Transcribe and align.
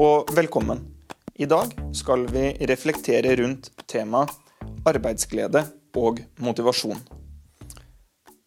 og 0.00 0.30
velkommen. 0.32 0.78
I 1.36 1.44
dag 1.44 1.74
skal 1.92 2.22
vi 2.32 2.54
reflektere 2.70 3.34
rundt 3.36 3.66
temaet 3.90 4.32
arbeidsglede 4.88 5.60
og 6.00 6.22
motivasjon. 6.40 7.02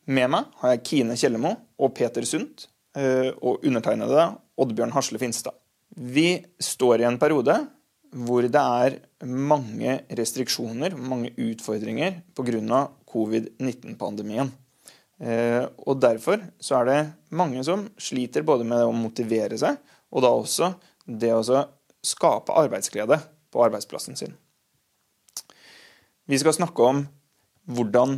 Med 0.10 0.32
meg 0.34 0.48
har 0.64 0.74
jeg 0.74 0.82
Kine 0.88 1.18
Kjellemo 1.20 1.52
og 1.78 1.94
Peter 1.94 2.26
Sundt 2.26 2.66
eh, 2.98 3.30
og 3.36 3.62
undertegnede 3.62 4.32
Oddbjørn 4.58 4.96
Hasle 4.96 5.22
Finstad. 5.22 5.54
Vi 5.94 6.42
står 6.58 7.04
i 7.04 7.08
en 7.12 7.20
periode 7.22 7.60
hvor 8.14 8.46
det 8.50 8.64
er 8.64 8.98
mange 9.30 10.00
restriksjoner, 10.10 10.98
mange 10.98 11.36
utfordringer 11.38 12.24
pga. 12.34 12.82
covid-19-pandemien. 13.14 14.50
Eh, 15.22 15.66
og 15.86 16.02
Derfor 16.02 16.42
så 16.58 16.82
er 16.82 16.90
det 16.90 17.02
mange 17.30 17.62
som 17.64 17.86
sliter 17.98 18.42
både 18.42 18.66
med 18.66 18.88
å 18.88 18.96
motivere 18.96 19.58
seg, 19.58 19.78
og 20.14 20.26
da 20.26 20.34
også 20.34 20.74
det 21.06 21.32
å 21.36 21.64
skape 22.04 22.56
arbeidsglede 22.56 23.20
på 23.54 23.64
arbeidsplassen 23.66 24.18
sin. 24.20 24.36
Vi 26.26 26.40
skal 26.40 26.56
snakke 26.56 26.88
om 26.88 27.04
hvordan 27.70 28.18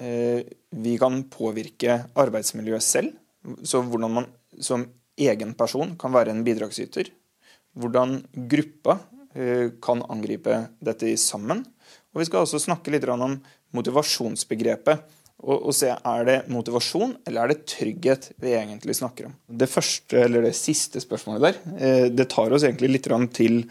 eh, 0.00 0.44
vi 0.72 0.96
kan 1.00 1.22
påvirke 1.32 1.98
arbeidsmiljøet 2.18 2.84
selv. 2.84 3.16
Så 3.66 3.82
hvordan 3.84 4.14
man 4.16 4.28
som 4.62 4.86
egen 5.20 5.54
person 5.58 5.96
kan 6.00 6.14
være 6.14 6.32
en 6.32 6.44
bidragsyter. 6.46 7.10
Hvordan 7.76 8.20
gruppa 8.50 8.98
eh, 9.34 9.72
kan 9.84 10.04
angripe 10.12 10.66
dette 10.80 11.12
sammen. 11.20 11.64
Og 12.12 12.22
vi 12.22 12.28
skal 12.28 12.44
også 12.44 12.60
snakke 12.62 12.92
litt 12.92 13.08
om 13.08 13.38
motivasjonsbegrepet. 13.76 15.04
Og, 15.42 15.68
og 15.68 15.74
se 15.74 15.90
er 15.90 16.26
det 16.28 16.36
motivasjon 16.54 17.16
eller 17.26 17.42
er 17.42 17.50
det 17.50 17.64
trygghet 17.70 18.28
vi 18.42 18.54
egentlig 18.54 18.94
snakker 18.94 19.26
om. 19.26 19.36
Det 19.46 19.66
første, 19.70 20.20
eller 20.22 20.46
det 20.46 20.54
siste 20.54 21.02
spørsmålet 21.02 21.42
der, 21.42 21.58
eh, 21.74 22.04
det 22.14 22.28
tar 22.30 22.54
oss 22.54 22.62
egentlig 22.66 22.92
litt 22.94 23.08
til 23.34 23.64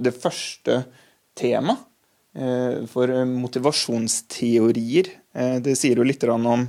det 0.00 0.14
første 0.16 0.84
temaet. 1.36 1.84
Eh, 2.34 2.86
for 2.90 3.12
motivasjonsteorier, 3.30 5.12
det 5.62 5.74
sier 5.78 6.00
jo 6.00 6.06
litt 6.06 6.24
om 6.24 6.64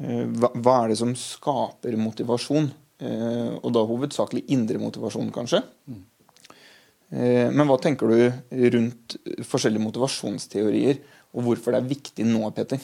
hva 0.00 0.74
er 0.80 0.88
det 0.90 0.98
som 0.98 1.12
skaper 1.18 1.98
motivasjon. 2.00 2.70
Eh, 3.00 3.52
og 3.60 3.72
da 3.72 3.82
hovedsakelig 3.88 4.46
indre 4.52 4.80
motivasjon, 4.80 5.30
kanskje. 5.34 5.62
Mm. 5.88 6.06
Men 7.10 7.66
hva 7.66 7.74
tenker 7.82 8.06
du 8.06 8.66
rundt 8.70 9.16
forskjellige 9.42 9.82
motivasjonsteorier, 9.82 11.00
og 11.34 11.42
hvorfor 11.42 11.74
det 11.74 11.80
er 11.80 11.88
viktig 11.90 12.26
nå, 12.28 12.44
Peter? 12.54 12.78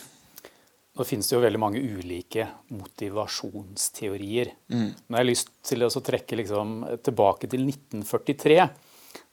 Nå 0.96 1.04
finnes 1.04 1.28
det 1.28 1.34
jo 1.36 1.42
veldig 1.44 1.60
mange 1.60 1.80
ulike 1.84 2.46
motivasjonsteorier. 2.72 4.48
Mm. 4.72 4.96
Men 4.96 5.12
jeg 5.12 5.20
har 5.20 5.28
lyst 5.28 5.52
til 5.68 5.84
å 5.84 5.92
trekke 5.92 6.40
liksom 6.40 6.88
tilbake 7.04 7.44
til 7.52 7.68
1943. 7.68 8.56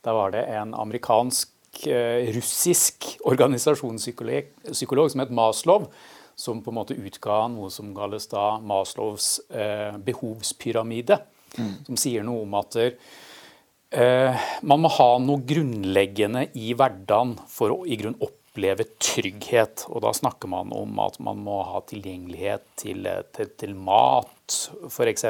Da 0.04 0.12
var 0.16 0.32
det 0.36 0.44
en 0.52 0.74
amerikansk-russisk 0.76 3.08
eh, 3.08 3.16
organisasjonspsykolog 3.32 5.12
som 5.14 5.24
het 5.24 5.32
Maslow, 5.32 5.88
som 6.36 6.60
på 6.66 6.72
en 6.74 6.80
måte 6.82 6.98
utga 7.00 7.48
noe 7.54 7.70
som 7.72 7.96
kalles 7.96 8.28
da 8.28 8.60
Maslows 8.60 9.40
eh, 9.48 9.96
behovspyramide. 10.04 11.16
Mm. 11.56 11.88
Som 11.88 11.96
sier 12.02 12.24
noe 12.28 12.44
om 12.44 12.54
at 12.60 12.76
eh, 12.84 14.36
man 14.68 14.84
må 14.84 14.92
ha 15.00 15.16
noe 15.24 15.40
grunnleggende 15.48 16.52
i 16.60 16.76
hverdagen 16.76 17.40
for 17.48 17.72
å 17.72 17.88
i 17.88 17.96
grunn 18.04 18.20
oppleve 18.54 18.86
trygghet. 19.02 19.88
Og 19.90 20.04
da 20.06 20.14
snakker 20.14 20.48
man 20.48 20.72
om 20.74 21.00
at 21.02 21.18
man 21.20 21.42
må 21.42 21.64
ha 21.66 21.82
tilgjengelighet 21.90 22.64
til, 22.78 23.08
til, 23.34 23.50
til 23.58 23.74
mat, 23.76 24.58
f.eks. 24.90 25.26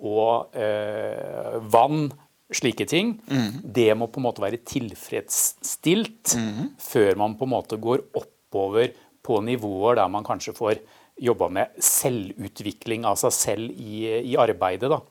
Og 0.00 0.56
eh, 0.56 1.60
vann, 1.68 2.08
slike 2.50 2.86
ting. 2.88 3.20
Mm. 3.30 3.60
Det 3.62 3.92
må 3.94 4.08
på 4.10 4.18
en 4.18 4.26
måte 4.26 4.42
være 4.42 4.62
tilfredsstilt 4.66 6.34
mm. 6.34 6.72
før 6.80 7.20
man 7.20 7.36
på 7.38 7.46
en 7.46 7.52
måte 7.52 7.78
går 7.78 8.08
oppover 8.16 8.90
på 9.22 9.38
nivåer 9.44 10.00
der 10.00 10.08
man 10.10 10.24
kanskje 10.26 10.56
får 10.56 10.80
jobba 11.20 11.50
med 11.52 11.76
selvutvikling 11.84 13.04
av 13.04 13.20
seg 13.20 13.36
selv 13.36 13.76
i, 13.76 14.06
i 14.32 14.34
arbeidet. 14.40 14.88
Da. 14.90 15.02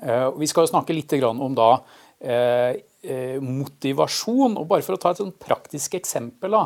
Eh, 0.00 0.30
vi 0.40 0.48
skal 0.48 0.66
snakke 0.72 0.96
litt 0.96 1.12
om 1.28 1.54
da, 1.54 1.68
uh, 2.24 2.72
motivasjon. 3.44 4.56
og 4.60 4.68
Bare 4.70 4.84
for 4.86 4.96
å 4.96 5.00
ta 5.00 5.12
et 5.12 5.20
sånn 5.20 5.34
praktisk 5.38 5.98
eksempel 5.98 6.56
da, 6.56 6.64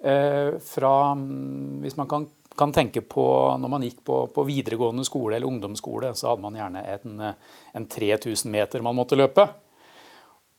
fra, 0.00 0.92
um, 1.12 1.80
Hvis 1.82 1.98
man 1.98 2.08
kan, 2.08 2.26
kan, 2.56 2.70
tenke 2.72 3.02
på 3.04 3.24
når 3.60 3.72
man 3.72 3.82
gikk 3.84 3.98
på, 4.04 4.22
på, 4.32 4.44
videregående 4.48 5.04
skole 5.04 5.36
eller 5.36 5.48
ungdomsskole, 5.48 6.14
så 6.16 6.30
hadde 6.30 6.44
man 6.44 6.56
gjerne 6.56 6.84
en, 6.94 7.26
en 7.76 7.88
3000 7.96 8.48
meter 8.52 8.84
man 8.84 8.96
måtte 8.96 9.18
løpe. 9.20 9.44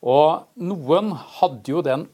Og 0.02 0.62
noen 0.62 1.14
hadde 1.40 1.74
jo 1.74 1.82
den 1.86 2.06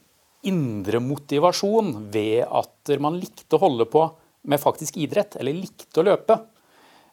indre 0.47 0.99
motivasjon 1.03 1.93
ved 2.13 2.45
at 2.45 2.95
man 3.03 3.19
likte 3.19 3.57
å 3.57 3.63
holde 3.63 3.87
på 3.91 4.05
med 4.47 4.61
faktisk 4.61 4.99
idrett, 5.01 5.35
eller 5.39 5.55
likte 5.55 6.01
å 6.01 6.05
løpe. 6.07 6.37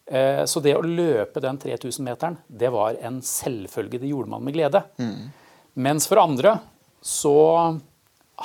Eh, 0.06 0.44
så 0.46 0.60
det 0.60 0.74
å 0.76 0.84
løpe 0.84 1.42
den 1.42 1.58
3000-meteren, 1.60 2.36
det 2.46 2.70
var 2.74 2.98
en 3.00 3.20
selvfølge. 3.24 4.02
Det 4.02 4.10
gjorde 4.10 4.34
man 4.34 4.44
med 4.44 4.56
glede. 4.56 4.84
Mm. 5.00 5.32
Mens 5.74 6.06
for 6.10 6.22
andre 6.22 6.58
så 7.04 7.34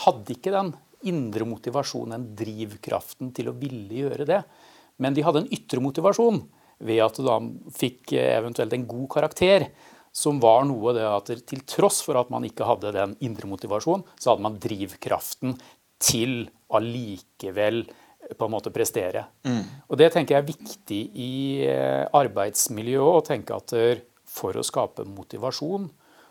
hadde 0.05 0.35
ikke 0.35 0.53
den 0.53 0.73
indre 1.09 1.45
motivasjonen, 1.47 2.15
den 2.17 2.31
drivkraften 2.39 3.31
til 3.35 3.51
å 3.51 3.55
ville 3.57 4.01
gjøre 4.03 4.27
det. 4.27 4.41
Men 4.99 5.15
de 5.15 5.23
hadde 5.23 5.45
en 5.45 5.53
ytre 5.55 5.81
motivasjon 5.83 6.41
ved 6.83 6.99
at 7.03 7.15
du 7.19 7.23
da 7.27 7.37
fikk 7.75 8.13
eventuelt 8.19 8.75
en 8.75 8.87
god 8.87 9.07
karakter 9.13 9.69
som 10.15 10.39
var 10.41 10.65
noe 10.67 10.93
det 10.95 11.05
at 11.05 11.31
til 11.47 11.63
tross 11.69 12.01
for 12.03 12.17
at 12.19 12.31
man 12.33 12.43
ikke 12.47 12.67
hadde 12.67 12.91
den 12.95 13.15
indre 13.23 13.47
motivasjonen, 13.47 14.03
så 14.17 14.33
hadde 14.33 14.45
man 14.47 14.57
drivkraften 14.61 15.55
til 16.01 16.49
allikevel 16.73 17.83
på 18.35 18.47
en 18.47 18.51
måte 18.51 18.71
prestere. 18.73 19.25
Mm. 19.47 19.63
Og 19.87 19.97
Det 19.99 20.09
tenker 20.13 20.35
jeg 20.35 20.43
er 20.43 20.49
viktig 20.49 21.01
i 21.15 21.31
eh, 21.67 22.05
arbeidsmiljøet. 22.19 23.21
å 23.21 23.25
tenke 23.25 23.55
at 23.55 23.75
For 24.29 24.53
å 24.53 24.63
skape 24.63 25.07
motivasjon 25.09 25.87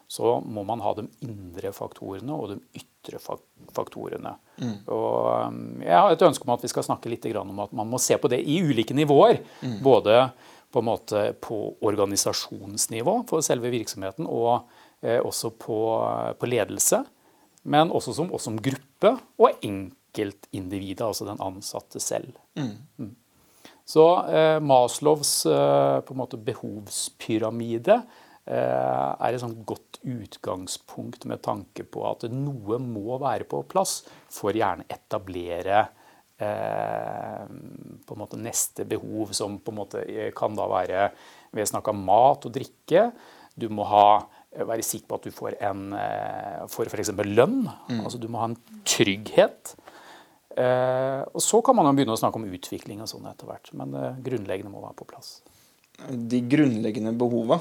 så 0.08 0.38
må 0.40 0.64
man 0.64 0.80
ha 0.80 0.94
de 0.96 1.04
indre 1.20 1.70
faktorene 1.76 2.32
og 2.32 2.54
de 2.54 2.80
ytre 2.80 3.20
faktorene. 3.20 4.32
Mm. 4.56 4.76
Og 4.88 5.16
eh, 5.34 5.58
Jeg 5.84 6.00
har 6.00 6.14
et 6.14 6.24
ønske 6.30 6.48
om 6.48 6.54
at 6.54 6.64
vi 6.64 6.70
skal 6.72 6.86
snakke 6.86 7.12
litt 7.12 7.28
om 7.36 7.60
at 7.60 7.74
man 7.76 7.90
må 7.92 8.00
se 8.00 8.16
på 8.16 8.30
det 8.32 8.40
i 8.40 8.62
ulike 8.64 8.96
nivåer. 8.96 9.42
Mm. 9.60 9.78
Både 9.84 10.30
på, 10.72 10.80
måte 10.84 11.34
på 11.44 11.60
organisasjonsnivå 11.84 13.22
for 13.28 13.44
selve 13.44 13.70
virksomheten, 13.72 14.26
og 14.26 14.68
eh, 15.04 15.20
også 15.20 15.52
på, 15.60 15.78
på, 16.40 16.48
ledelse. 16.48 17.02
Men 17.68 17.92
også 17.92 18.16
som, 18.16 18.32
også 18.32 18.50
som 18.50 18.60
gruppe 18.64 19.12
og 19.36 19.64
enkeltindividet, 19.64 21.04
altså 21.04 21.28
den 21.28 21.40
ansatte 21.44 22.00
selv. 22.00 22.32
Mm. 22.56 22.76
Mm. 22.96 23.12
Så 23.88 24.06
eh, 24.28 24.56
Maslows 24.60 25.46
eh, 25.48 26.38
behovspyramide 26.48 28.00
eh, 28.00 28.24
er 28.48 29.34
et 29.34 29.42
sånt 29.42 29.58
godt 29.68 29.98
utgangspunkt 30.08 31.26
med 31.28 31.42
tanke 31.44 31.84
på 31.84 32.04
at 32.08 32.24
noe 32.32 32.78
må 32.80 33.18
være 33.20 33.44
på 33.48 33.60
plass 33.68 34.00
for 34.32 34.56
gjerne 34.56 34.86
etablere 34.88 35.82
Eh, 36.38 37.46
på 38.06 38.14
en 38.14 38.20
måte 38.20 38.38
neste 38.38 38.84
behov, 38.86 39.32
som 39.34 39.56
på 39.58 39.72
en 39.72 39.78
måte 39.80 40.04
kan 40.38 40.54
da 40.54 40.68
være 40.70 41.08
Vi 41.50 41.58
har 41.58 41.66
snakka 41.66 41.90
mat 41.96 42.46
og 42.46 42.52
drikke. 42.54 43.08
Du 43.58 43.66
må 43.74 43.82
ha, 43.88 44.20
være 44.54 44.84
sikker 44.86 45.08
på 45.08 45.18
at 45.18 45.26
du 45.26 45.34
får 45.34 45.56
en 45.66 45.96
eh, 45.98 46.66
får 46.70 46.92
f.eks. 46.92 47.10
lønn. 47.26 47.64
Mm. 47.88 48.04
altså 48.04 48.20
Du 48.22 48.28
må 48.30 48.38
ha 48.38 48.52
en 48.52 48.58
trygghet. 48.86 49.74
Eh, 50.54 51.24
og 51.26 51.42
Så 51.42 51.62
kan 51.64 51.74
man 51.74 51.88
jo 51.88 51.96
begynne 51.98 52.14
å 52.14 52.20
snakke 52.20 52.38
om 52.38 52.46
utvikling 52.46 53.02
og 53.02 53.10
sånn 53.10 53.26
etter 53.32 53.48
hvert. 53.48 53.72
Men 53.74 53.96
det 53.96 54.06
grunnleggende 54.28 54.70
må 54.70 54.84
være 54.84 55.00
på 55.00 55.08
plass. 55.10 55.40
De 56.06 56.44
grunnleggende 56.46 57.16
behova, 57.18 57.58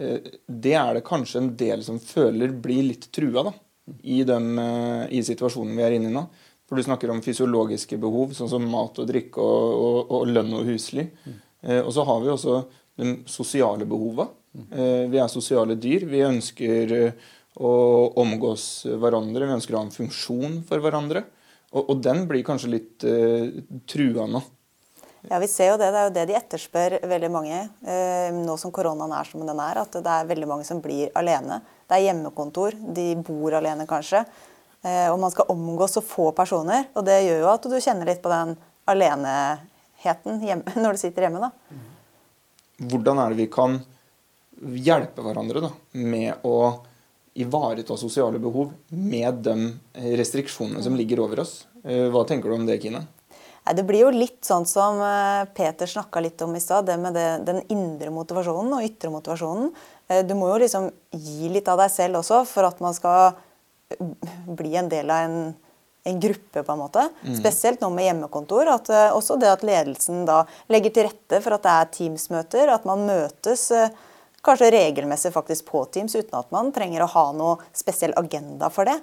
det 0.00 0.74
er 0.78 0.96
det 0.96 1.04
kanskje 1.06 1.42
en 1.42 1.50
del 1.60 1.82
som 1.84 1.98
føler 2.00 2.54
blir 2.56 2.86
litt 2.88 3.08
trua 3.12 3.44
da, 3.50 3.52
i, 4.00 4.22
den, 4.24 4.54
i 5.12 5.20
situasjonen 5.26 5.76
vi 5.76 5.84
er 5.84 5.96
inne 5.96 6.08
i 6.08 6.14
nå. 6.14 6.24
For 6.70 6.78
du 6.78 6.86
snakker 6.86 7.10
om 7.10 7.18
fysiologiske 7.18 7.96
behov, 7.98 8.30
sånn 8.38 8.48
som 8.52 8.66
mat 8.70 8.98
og 9.02 9.08
drikke 9.10 9.42
og, 9.42 9.70
og, 9.74 10.12
og 10.14 10.28
lønn 10.30 10.52
og 10.54 10.68
husly. 10.68 11.08
Mm. 11.26 11.40
Eh, 11.66 11.80
og 11.82 11.90
så 11.96 12.04
har 12.06 12.20
vi 12.22 12.30
også 12.30 12.60
de 13.00 13.14
sosiale 13.26 13.88
behova. 13.90 14.28
Eh, 14.54 15.08
vi 15.10 15.18
er 15.18 15.32
sosiale 15.32 15.74
dyr. 15.74 16.06
Vi 16.06 16.22
ønsker 16.26 16.94
eh, 16.94 17.26
å 17.58 17.72
omgås 18.22 18.86
hverandre. 18.86 19.48
Vi 19.48 19.56
ønsker 19.58 19.74
å 19.74 19.82
ha 19.82 19.88
en 19.88 19.94
funksjon 19.94 20.60
for 20.68 20.84
hverandre. 20.84 21.24
Og, 21.74 21.90
og 21.90 22.00
den 22.06 22.24
blir 22.30 22.46
kanskje 22.46 22.72
litt 22.76 23.06
eh, 23.06 23.50
trua 23.90 24.30
nå. 24.30 24.42
Ja, 25.28 25.38
vi 25.38 25.48
ser 25.52 25.72
jo 25.72 25.78
det. 25.80 25.90
Det 25.92 26.00
er 26.00 26.06
jo 26.08 26.14
det 26.14 26.24
de 26.30 26.36
etterspør 26.38 26.96
veldig 27.10 27.30
mange. 27.32 27.58
Eh, 27.84 28.30
nå 28.32 28.56
som 28.60 28.72
koronaen 28.72 29.12
er 29.12 29.28
som 29.28 29.42
den 29.44 29.60
er, 29.60 29.82
at 29.82 29.98
det 29.98 30.14
er 30.14 30.30
veldig 30.30 30.48
mange 30.48 30.64
som 30.68 30.80
blir 30.80 31.12
alene. 31.18 31.60
Det 31.84 31.98
er 31.98 32.06
hjemmekontor. 32.06 32.78
De 32.96 33.06
bor 33.26 33.58
alene 33.58 33.84
kanskje. 33.90 34.24
Eh, 34.80 35.06
og 35.10 35.18
man 35.20 35.32
skal 35.34 35.52
omgås 35.52 35.98
så 35.98 36.04
få 36.04 36.30
personer. 36.36 36.88
Og 36.96 37.04
det 37.04 37.20
gjør 37.26 37.44
jo 37.44 37.52
at 37.52 37.68
du 37.68 37.76
kjenner 37.76 38.08
litt 38.08 38.22
på 38.24 38.32
den 38.32 38.56
aleneheten 38.90 40.40
hjemme, 40.46 40.76
når 40.82 40.96
du 40.96 41.02
sitter 41.04 41.28
hjemme. 41.28 41.50
da. 41.50 41.80
Hvordan 42.90 43.20
er 43.20 43.34
det 43.34 43.42
vi 43.42 43.50
kan 43.52 43.82
hjelpe 44.60 45.24
hverandre 45.24 45.62
da, 45.64 45.70
med 46.00 46.44
å 46.48 46.56
ivareta 47.40 47.96
sosiale 47.96 48.40
behov 48.42 48.72
med 48.88 49.44
de 49.44 49.54
restriksjonene 50.18 50.82
som 50.82 50.96
ligger 50.98 51.22
over 51.24 51.44
oss. 51.44 51.66
Eh, 51.84 52.08
hva 52.12 52.24
tenker 52.28 52.50
du 52.50 52.56
om 52.56 52.66
det, 52.68 52.80
Kine? 52.82 53.04
Det 53.64 53.84
blir 53.86 54.06
jo 54.06 54.10
litt 54.14 54.40
sånn 54.46 54.64
som 54.66 54.98
eh, 55.04 55.44
Peter 55.54 55.88
snakka 55.88 56.22
litt 56.24 56.40
om 56.42 56.54
i 56.56 56.62
stad, 56.62 56.88
det 56.88 56.96
med 56.98 57.14
det, 57.14 57.28
den 57.46 57.60
indre 57.68 58.10
motivasjonen 58.14 58.72
og 58.78 58.86
ytre 58.86 59.12
motivasjonen. 59.12 59.68
Eh, 60.08 60.22
du 60.26 60.34
må 60.38 60.48
jo 60.52 60.60
liksom 60.62 60.88
gi 61.12 61.50
litt 61.52 61.68
av 61.68 61.82
deg 61.82 61.92
selv 61.92 62.22
også 62.22 62.42
for 62.48 62.66
at 62.66 62.80
man 62.82 62.96
skal 62.96 63.36
bli 64.46 64.74
en 64.78 64.88
del 64.90 65.10
av 65.12 65.26
en, 65.26 65.38
en 66.08 66.20
gruppe, 66.22 66.64
på 66.64 66.72
en 66.72 66.82
måte. 66.82 67.04
Mm. 67.22 67.36
Spesielt 67.36 67.84
nå 67.84 67.90
med 67.94 68.08
hjemmekontor. 68.08 68.72
At, 68.74 68.90
også 69.12 69.36
det 69.38 69.52
at 69.52 69.66
ledelsen 69.66 70.24
da 70.28 70.44
legger 70.72 70.94
til 70.94 71.10
rette 71.10 71.42
for 71.44 71.58
at 71.58 71.66
det 71.66 71.76
er 71.76 71.90
Teams-møter, 71.98 72.72
at 72.72 72.86
man 72.88 73.04
møtes 73.06 73.68
kanskje 74.46 74.70
regelmessig 74.72 75.32
faktisk 75.34 75.68
på 75.68 75.84
Teams 75.92 76.14
uten 76.16 76.38
at 76.38 76.52
man 76.54 76.72
trenger 76.72 77.04
å 77.04 77.12
ha 77.12 77.24
noe 77.36 77.58
spesiell 77.76 78.14
agenda 78.16 78.70
for 78.72 78.88
det. 78.88 78.96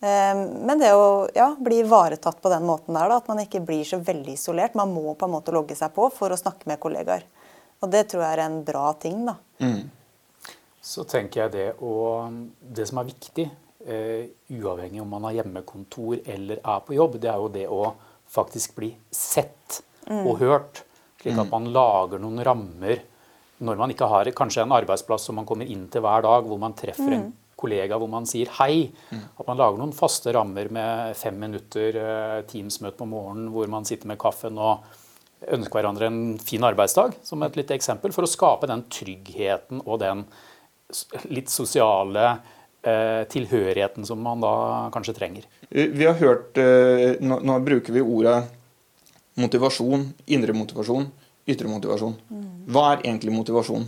Ehm, 0.00 0.42
men 0.64 0.80
det 0.80 0.94
å 0.96 1.28
ja, 1.36 1.50
bli 1.60 1.82
ivaretatt 1.84 2.40
på 2.40 2.52
den 2.52 2.64
måten 2.68 2.96
der, 2.96 3.10
da, 3.10 3.20
at 3.20 3.28
man 3.28 3.42
ikke 3.42 3.60
blir 3.64 3.84
så 3.84 4.00
veldig 4.00 4.36
isolert. 4.38 4.76
Man 4.78 4.92
må 4.94 5.14
på 5.14 5.28
en 5.28 5.34
måte 5.34 5.54
logge 5.54 5.76
seg 5.76 5.92
på 5.96 6.08
for 6.14 6.32
å 6.32 6.40
snakke 6.40 6.70
med 6.70 6.80
kollegaer. 6.80 7.26
Og 7.80 7.92
det 7.92 8.06
tror 8.10 8.24
jeg 8.24 8.36
er 8.36 8.44
en 8.46 8.60
bra 8.64 8.90
ting. 9.00 9.24
da. 9.28 9.36
Mm. 9.60 9.90
Så 10.80 11.04
tenker 11.08 11.44
jeg 11.44 11.52
det, 11.52 11.68
og 11.84 12.32
det 12.60 12.86
som 12.88 13.00
er 13.00 13.08
viktig, 13.10 13.44
uh, 13.84 14.22
uavhengig 14.48 15.02
om 15.02 15.10
man 15.12 15.26
har 15.28 15.36
hjemmekontor 15.40 16.22
eller 16.24 16.60
er 16.60 16.80
på 16.86 16.96
jobb, 16.96 17.18
det 17.20 17.28
er 17.32 17.40
jo 17.40 17.50
det 17.52 17.66
å 17.68 17.82
faktisk 18.30 18.78
bli 18.78 18.88
sett 19.12 19.82
mm. 20.08 20.24
og 20.24 20.40
hørt. 20.40 20.82
Slik 21.20 21.36
at 21.36 21.48
mm. 21.48 21.52
man 21.52 21.68
lager 21.76 22.22
noen 22.22 22.40
rammer 22.44 23.04
når 23.60 23.76
man 23.76 23.92
ikke 23.92 24.08
har 24.08 24.30
kanskje 24.32 24.64
en 24.64 24.72
arbeidsplass 24.72 25.26
som 25.28 25.36
man 25.36 25.48
kommer 25.48 25.68
inn 25.68 25.84
til 25.92 26.00
hver 26.04 26.24
dag, 26.24 26.46
hvor 26.48 26.60
man 26.60 26.72
treffer 26.76 27.12
en 27.12 27.26
mm. 27.26 27.32
Kollega 27.60 27.98
hvor 28.00 28.10
man 28.10 28.26
sier 28.28 28.50
hei. 28.58 28.88
Mm. 29.10 29.24
At 29.40 29.48
man 29.48 29.60
lager 29.60 29.80
noen 29.80 29.94
faste 29.96 30.34
rammer 30.36 30.70
med 30.72 31.16
fem 31.18 31.38
minutter 31.40 31.98
uh, 32.00 32.38
Teams-møte 32.50 32.98
på 32.98 33.08
morgenen 33.10 33.50
hvor 33.54 33.70
man 33.72 33.88
sitter 33.88 34.10
med 34.10 34.20
kaffen 34.20 34.58
og 34.60 34.86
ønsker 35.40 35.78
hverandre 35.78 36.08
en 36.10 36.22
fin 36.42 36.64
arbeidsdag, 36.68 37.14
som 37.24 37.40
et 37.46 37.56
lite 37.56 37.72
eksempel, 37.72 38.12
for 38.12 38.26
å 38.26 38.28
skape 38.28 38.68
den 38.68 38.84
tryggheten 38.92 39.80
og 39.86 40.02
den 40.02 40.26
litt 41.32 41.48
sosiale 41.52 42.26
uh, 42.34 43.22
tilhørigheten 43.30 44.04
som 44.08 44.20
man 44.24 44.42
da 44.44 44.54
kanskje 44.92 45.16
trenger. 45.16 45.48
Vi 45.70 46.04
har 46.04 46.18
hørt, 46.20 46.60
uh, 46.60 47.16
nå, 47.24 47.40
nå 47.40 47.60
bruker 47.64 47.96
vi 47.96 48.04
ordet 48.04 48.42
motivasjon, 49.40 50.10
indre 50.28 50.52
motivasjon 50.52 51.08
ytre 51.50 51.70
motivasjon. 51.70 52.16
Hva 52.70 52.92
er 52.94 53.04
egentlig 53.06 53.34
motivasjon? 53.34 53.86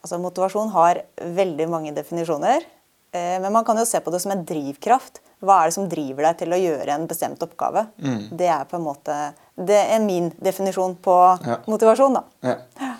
Altså, 0.00 0.18
motivasjon 0.22 0.70
har 0.74 1.02
veldig 1.20 1.66
mange 1.68 1.92
definisjoner. 1.96 2.64
Eh, 3.12 3.36
men 3.42 3.52
man 3.52 3.64
kan 3.64 3.78
jo 3.78 3.84
se 3.88 4.00
på 4.00 4.12
det 4.14 4.22
som 4.22 4.32
en 4.32 4.44
drivkraft. 4.46 5.20
Hva 5.40 5.60
er 5.60 5.70
det 5.70 5.76
som 5.76 5.88
driver 5.88 6.28
deg 6.28 6.40
til 6.42 6.54
å 6.54 6.60
gjøre 6.60 6.94
en 6.94 7.06
bestemt 7.10 7.42
oppgave? 7.44 7.86
Mm. 8.00 8.24
Det 8.36 8.48
er 8.52 8.66
på 8.68 8.76
en 8.76 8.84
måte, 8.84 9.18
det 9.56 9.78
er 9.94 10.02
min 10.04 10.28
definisjon 10.40 10.98
på 11.00 11.16
ja. 11.46 11.60
motivasjon. 11.70 12.18
da. 12.18 12.24
Ja. 12.44 12.90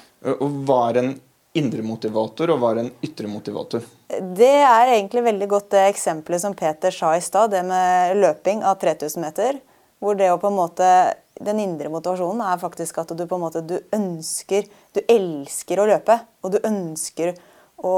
Og 0.41 0.73
er 0.77 1.01
en 1.03 1.13
indre 1.57 1.83
motivator, 1.83 2.53
og 2.53 2.61
hva 2.63 2.75
er 2.75 2.85
en 2.85 2.93
ytre 3.05 3.29
motivator? 3.31 3.85
Det 4.09 4.53
er 4.63 4.95
egentlig 4.95 5.25
veldig 5.27 5.49
godt 5.51 5.73
det 5.75 5.87
eksempelet 5.91 6.45
som 6.45 6.55
Peter 6.57 6.95
sa 6.95 7.13
i 7.17 7.25
stad, 7.25 7.53
det 7.55 7.65
med 7.67 8.17
løping 8.21 8.65
av 8.67 8.79
3000 8.83 9.25
meter. 9.25 9.59
Hvor 10.01 10.17
det 10.17 10.31
å 10.33 10.39
på 10.41 10.49
en 10.49 10.57
måte 10.57 10.87
den 11.41 11.61
indre 11.63 11.89
motivasjonen 11.93 12.43
er 12.45 12.61
faktisk 12.61 12.99
at 13.01 13.13
du 13.17 13.25
på 13.27 13.39
en 13.39 13.45
måte 13.47 13.63
du 13.65 13.79
ønsker 13.97 14.69
Du 14.93 15.01
elsker 15.09 15.81
å 15.81 15.87
løpe, 15.89 16.17
og 16.43 16.53
du 16.53 16.59
ønsker 16.67 17.37
å, 17.79 17.93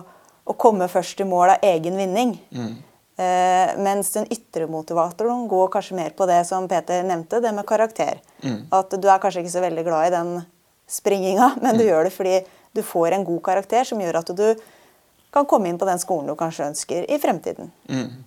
å 0.00 0.54
komme 0.58 0.88
først 0.90 1.20
i 1.20 1.26
mål 1.28 1.52
av 1.52 1.66
egen 1.68 1.98
vinning. 2.00 2.32
Mm. 2.50 2.78
Eh, 3.20 3.72
mens 3.84 4.14
den 4.14 4.24
ytre 4.32 4.64
motivatoren 4.70 5.44
går 5.50 5.68
kanskje 5.74 5.98
mer 5.98 6.14
på 6.16 6.24
det 6.30 6.38
som 6.48 6.64
Peter 6.68 7.04
nevnte, 7.04 7.42
det 7.44 7.52
med 7.52 7.68
karakter. 7.68 8.22
Mm. 8.40 8.62
At 8.72 8.96
du 8.96 9.06
er 9.10 9.20
kanskje 9.20 9.44
ikke 9.44 9.52
så 9.52 9.64
veldig 9.66 9.84
glad 9.84 10.08
i 10.08 10.14
den 10.14 10.32
springinga, 10.88 11.52
men 11.62 11.76
du 11.76 11.84
mm. 11.84 11.88
gjør 11.90 12.08
det 12.08 12.14
fordi 12.16 12.40
du 12.72 12.82
får 12.86 13.18
en 13.18 13.26
god 13.28 13.42
karakter 13.50 13.84
som 13.86 14.00
gjør 14.00 14.22
at 14.22 14.32
du 14.38 14.46
kan 15.34 15.46
komme 15.46 15.68
inn 15.68 15.78
på 15.78 15.86
den 15.86 16.00
skolen 16.00 16.30
du 16.30 16.38
kanskje 16.38 16.70
ønsker 16.70 17.06
i 17.06 17.20
fremtiden. 17.22 17.70
Mm. 17.92 18.24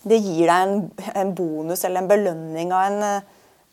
Det 0.00 0.20
gir 0.22 0.46
deg 0.46 0.62
en, 0.62 0.78
en 1.24 1.34
bonus 1.36 1.82
eller 1.84 2.04
en 2.04 2.08
belønning 2.08 2.70
av 2.72 2.86
en 2.86 3.28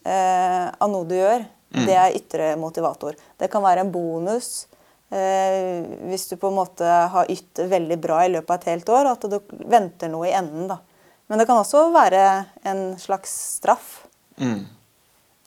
eh, 0.07 0.65
av 0.71 0.91
noe 0.91 1.07
du 1.07 1.15
gjør, 1.17 1.43
mm. 1.75 1.83
det 1.85 1.97
er 1.99 2.17
ytre 2.17 2.49
motivator. 2.59 3.17
Det 3.37 3.49
kan 3.51 3.65
være 3.65 3.83
en 3.83 3.91
bonus 3.93 4.67
eh, 5.11 5.83
hvis 6.07 6.27
du 6.31 6.37
på 6.39 6.51
en 6.51 6.59
måte 6.59 6.85
har 7.13 7.31
ytt 7.31 7.63
veldig 7.67 7.99
bra 8.03 8.23
i 8.25 8.31
løpet 8.33 8.53
av 8.53 8.61
et 8.61 8.71
helt 8.73 8.93
år, 8.95 9.11
at 9.13 9.27
du 9.27 9.37
venter 9.67 10.11
noe 10.13 10.29
i 10.29 10.35
enden. 10.37 10.69
da. 10.71 10.79
Men 11.27 11.41
det 11.41 11.47
kan 11.49 11.59
også 11.59 11.89
være 11.95 12.23
en 12.67 12.83
slags 13.01 13.33
straff. 13.57 14.07
Mm. 14.39 14.63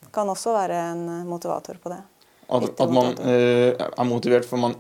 Det 0.05 0.13
kan 0.15 0.29
også 0.29 0.55
være 0.57 0.85
en 0.93 1.09
motivator 1.29 1.81
på 1.81 1.93
det. 1.93 2.03
At, 2.51 2.71
at 2.83 2.93
man 2.93 3.15
eh, 3.23 3.73
er 3.79 4.07
motivert 4.09 4.49
for 4.49 4.61
man 4.61 4.77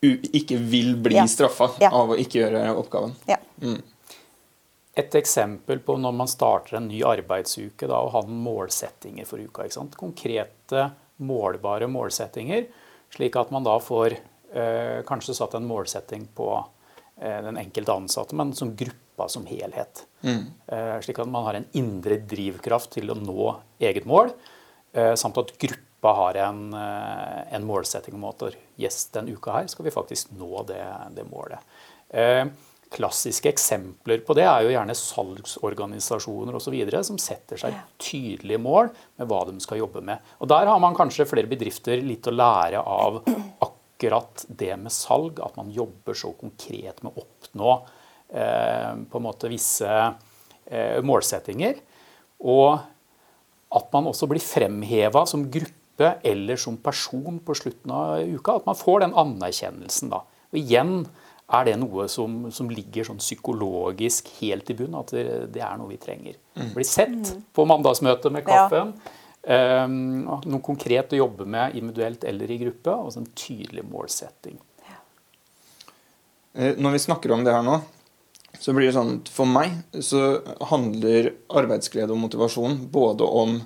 ikke 0.00 0.56
vil 0.56 0.94
bli 0.96 1.18
ja. 1.18 1.26
straffa 1.28 1.74
ja. 1.82 1.90
av 1.92 2.14
å 2.14 2.16
ikke 2.16 2.40
gjøre 2.40 2.70
oppgaven. 2.80 3.12
Ja. 3.28 3.36
Mm 3.60 3.82
et 5.00 5.16
eksempel 5.18 5.80
på 5.84 5.96
når 6.00 6.14
man 6.16 6.30
starter 6.30 6.78
en 6.78 6.88
ny 6.90 7.00
arbeidsuke 7.06 7.88
da, 7.88 8.00
og 8.00 8.14
har 8.14 8.28
målsettinger 8.30 9.28
for 9.28 9.42
uka. 9.42 9.66
Konkrete, 9.98 10.90
målbare 11.20 11.88
målsettinger, 11.90 12.68
slik 13.12 13.36
at 13.36 13.50
man 13.54 13.66
da 13.66 13.76
får 13.82 14.16
eh, 14.16 15.00
kanskje 15.08 15.36
satt 15.36 15.56
en 15.58 15.68
målsetting 15.68 16.28
på 16.36 16.48
eh, 17.20 17.40
den 17.44 17.58
enkelte 17.60 17.96
ansatte, 17.96 18.36
men 18.38 18.54
som 18.56 18.72
gruppa 18.76 19.28
som 19.28 19.46
helhet. 19.48 20.04
Mm. 20.24 20.46
Eh, 20.66 20.96
slik 21.04 21.20
at 21.20 21.30
man 21.30 21.46
har 21.48 21.58
en 21.58 21.68
indre 21.76 22.20
drivkraft 22.30 22.94
til 22.96 23.12
å 23.12 23.18
nå 23.18 23.52
eget 23.82 24.08
mål, 24.08 24.32
eh, 24.94 25.12
samt 25.20 25.40
at 25.42 25.54
gruppa 25.60 26.14
har 26.16 26.40
en, 26.46 26.62
eh, 26.74 27.54
en 27.56 27.68
målsetting 27.68 28.16
om 28.16 28.28
at 28.30 28.48
yes, 28.80 29.06
den 29.12 29.28
uka 29.34 29.58
her 29.58 29.68
skal 29.68 29.84
vi 29.84 29.94
faktisk 29.94 30.32
nå 30.38 30.64
det, 30.70 30.82
det 31.16 31.28
målet. 31.28 31.60
Klassiske 32.90 33.52
eksempler 33.52 34.22
på 34.26 34.34
det 34.34 34.42
er 34.50 34.64
jo 34.64 34.72
gjerne 34.72 34.96
salgsorganisasjoner 34.98 36.56
osv. 36.58 36.74
som 37.06 37.20
setter 37.22 37.60
seg 37.60 37.76
tydelige 38.02 38.58
mål 38.58 38.90
med 39.20 39.30
hva 39.30 39.44
de 39.46 39.62
skal 39.62 39.78
jobbe 39.78 40.02
med. 40.02 40.18
Og 40.42 40.50
Der 40.50 40.66
har 40.66 40.80
man 40.82 40.96
kanskje 40.98 41.28
flere 41.30 41.50
bedrifter 41.50 42.02
litt 42.02 42.26
å 42.26 42.34
lære 42.34 42.82
av 42.82 43.20
akkurat 43.62 44.44
det 44.48 44.74
med 44.80 44.90
salg. 44.90 45.38
At 45.38 45.54
man 45.60 45.70
jobber 45.70 46.18
så 46.18 46.32
konkret 46.34 47.04
med 47.04 47.14
å 47.14 47.22
oppnå 47.22 47.76
eh, 48.34 48.92
på 49.06 49.20
en 49.20 49.26
måte 49.28 49.52
visse 49.52 49.86
eh, 49.86 50.98
målsettinger. 51.06 51.78
Og 52.42 52.74
at 53.70 53.92
man 53.94 54.10
også 54.10 54.26
blir 54.30 54.42
fremheva 54.42 55.22
som 55.30 55.46
gruppe 55.46 56.16
eller 56.26 56.58
som 56.58 56.80
person 56.80 57.38
på 57.44 57.54
slutten 57.54 57.94
av 57.94 58.18
uka. 58.24 58.58
At 58.58 58.66
man 58.66 58.78
får 58.78 59.04
den 59.04 59.14
anerkjennelsen. 59.14 60.10
da. 60.10 60.24
Og 60.50 60.58
igjen 60.58 61.04
er 61.50 61.66
det 61.66 61.76
noe 61.80 62.06
som, 62.10 62.44
som, 62.54 62.68
ligger 62.70 63.06
sånn 63.08 63.20
psykologisk 63.20 64.28
helt 64.38 64.70
i 64.70 64.76
bunn, 64.78 64.94
at 65.00 65.14
det, 65.14 65.62
er 65.62 65.78
noe 65.78 65.90
vi 65.90 65.98
trenger. 66.00 66.36
Mm. 66.54 66.72
Bli 66.76 66.86
sett 66.86 67.16
mm. 67.16 67.46
på 67.56 67.66
mandagsmøtet 67.66 68.34
med 68.34 68.46
kaffen. 68.46 68.94
Ja. 68.94 69.16
Um, 69.40 70.26
noe 70.28 70.60
konkret 70.62 71.14
å 71.16 71.22
jobbe 71.22 71.46
med 71.48 71.74
individuelt 71.78 72.26
eller 72.28 72.50
i 72.52 72.58
gruppe, 72.60 72.92
og 72.92 73.16
en 73.16 73.30
tydelig 73.34 73.86
målsetting. 73.88 74.60
Ja. 74.84 74.98
Eh, 76.54 76.76
når 76.78 76.98
vi 76.98 77.02
snakker 77.06 77.32
om 77.34 77.46
det 77.46 77.54
her 77.56 77.64
nå, 77.66 77.80
så 78.60 78.74
blir 78.76 78.90
det 78.90 78.96
sånn 78.98 79.14
at 79.20 79.30
for 79.32 79.48
meg 79.48 79.78
så 80.04 80.40
handler 80.70 81.32
arbeidsglede 81.56 82.12
og 82.12 82.20
motivasjon 82.26 82.76
både 82.92 83.26
om 83.42 83.56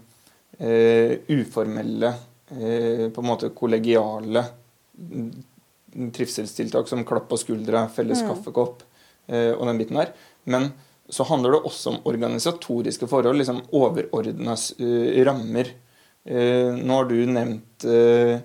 eh, 0.60 1.18
uformelle, 1.34 2.12
eh, 2.54 3.08
på 3.10 3.24
en 3.24 3.28
måte 3.28 3.50
kollegiale 3.56 4.44
trivselstiltak 6.14 6.88
som 6.90 7.04
klapp 7.06 7.28
på 7.30 7.38
skuldra, 7.40 7.86
felles 7.92 8.22
mm. 8.22 8.30
kaffekopp 8.30 8.82
eh, 9.28 9.52
og 9.52 9.66
den 9.68 9.80
biten 9.80 10.00
der. 10.00 10.12
Men 10.50 10.72
så 11.08 11.24
handler 11.28 11.52
det 11.52 11.64
også 11.68 11.92
om 11.92 12.02
organisatoriske 12.08 13.08
forhold, 13.08 13.38
liksom 13.38 13.62
overordna 13.76 14.56
uh, 14.56 15.24
rammer. 15.28 15.70
Uh, 16.24 16.72
nå 16.80 17.00
har 17.00 17.08
du 17.10 17.16
nevnt 17.28 17.84
uh, 17.88 18.38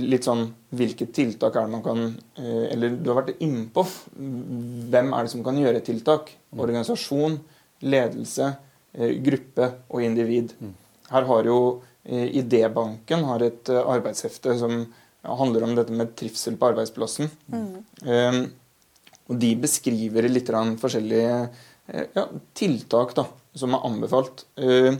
litt 0.00 0.26
sånn 0.26 0.46
hvilke 0.74 1.06
tiltak 1.14 1.54
er 1.60 1.66
det 1.66 1.74
man 1.74 1.82
kan 1.84 1.98
Eller 2.40 2.94
du 2.96 3.10
har 3.10 3.18
vært 3.18 3.42
innpå 3.44 3.82
hvem 3.84 5.10
er 5.12 5.26
det 5.26 5.32
som 5.34 5.42
kan 5.44 5.58
gjøre 5.60 5.82
tiltak. 5.84 6.30
Mm. 6.48 6.62
Organisasjon, 6.64 7.36
ledelse, 7.84 8.48
gruppe 9.26 9.68
og 9.92 10.00
individ. 10.06 10.54
Mm. 10.56 10.72
Her 11.10 11.28
har 11.28 11.50
jo 11.50 11.58
Idébanken 12.04 13.22
har 13.28 13.44
et 13.44 13.68
arbeidshefte 13.68 14.56
som 14.60 14.80
handler 15.24 15.66
om 15.66 15.74
dette 15.78 15.94
med 15.96 16.14
trivsel 16.18 16.58
på 16.60 16.70
arbeidsplassen. 16.72 17.30
Mm. 17.52 17.68
Um, 18.04 18.40
og 19.30 19.40
de 19.40 19.54
beskriver 19.56 20.28
litt 20.28 20.50
forskjellige 20.80 21.36
uh, 21.46 22.06
ja, 22.16 22.28
tiltak 22.56 23.14
da, 23.16 23.26
som 23.56 23.76
er 23.76 23.86
anbefalt. 23.88 24.44
Uh, 24.60 24.98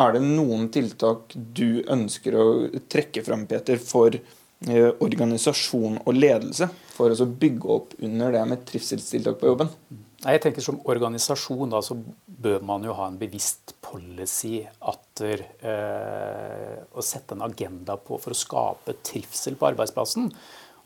er 0.00 0.14
det 0.14 0.22
noen 0.24 0.68
tiltak 0.72 1.34
du 1.34 1.82
ønsker 1.90 2.36
å 2.38 2.44
trekke 2.90 3.24
fram, 3.26 3.42
Peter, 3.50 3.80
for 3.82 4.14
eh, 4.14 4.90
organisasjon 5.02 5.98
og 6.04 6.14
ledelse 6.16 6.70
for 6.94 7.12
å 7.12 7.26
bygge 7.42 7.74
opp 7.74 7.96
under 7.98 8.32
det 8.32 8.44
med 8.48 8.64
trivselstiltak 8.70 9.40
på 9.40 9.50
jobben? 9.50 9.72
Jeg 10.20 10.40
tenker 10.44 10.64
Som 10.64 10.80
organisasjon 10.84 11.70
da, 11.72 11.80
så 11.80 11.96
bør 12.26 12.64
man 12.66 12.84
jo 12.84 12.96
ha 12.98 13.08
en 13.08 13.18
bevisst 13.20 13.74
policy 13.84 14.60
atter 14.92 15.46
eh, 15.64 16.76
å 16.92 17.04
sette 17.04 17.36
en 17.36 17.44
agenda 17.46 17.96
på 17.96 18.18
for 18.20 18.34
å 18.34 18.38
skape 18.38 18.98
trivsel 19.06 19.56
på 19.56 19.70
arbeidsplassen. 19.70 20.28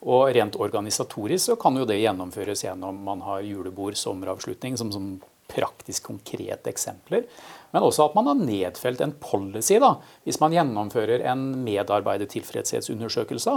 Og 0.05 0.29
Rent 0.37 0.59
organisatorisk 0.61 1.51
så 1.51 1.59
kan 1.61 1.77
jo 1.79 1.87
det 1.89 2.01
gjennomføres 2.03 2.65
gjennom 2.67 2.99
man 3.07 3.23
har 3.25 3.45
julebord, 3.47 3.97
sommeravslutning 3.99 4.79
som, 4.79 4.93
som 4.95 5.15
praktisk 5.51 6.09
konkrete 6.09 6.71
eksempler. 6.73 7.27
Men 7.75 7.85
også 7.85 8.07
at 8.07 8.15
man 8.17 8.29
har 8.31 8.39
nedfelt 8.39 9.01
en 9.05 9.15
policy. 9.21 9.79
da, 9.83 9.97
Hvis 10.25 10.41
man 10.41 10.55
gjennomfører 10.55 11.25
en 11.31 11.65
medarbeidertilfredshetsundersøkelse 11.65 13.55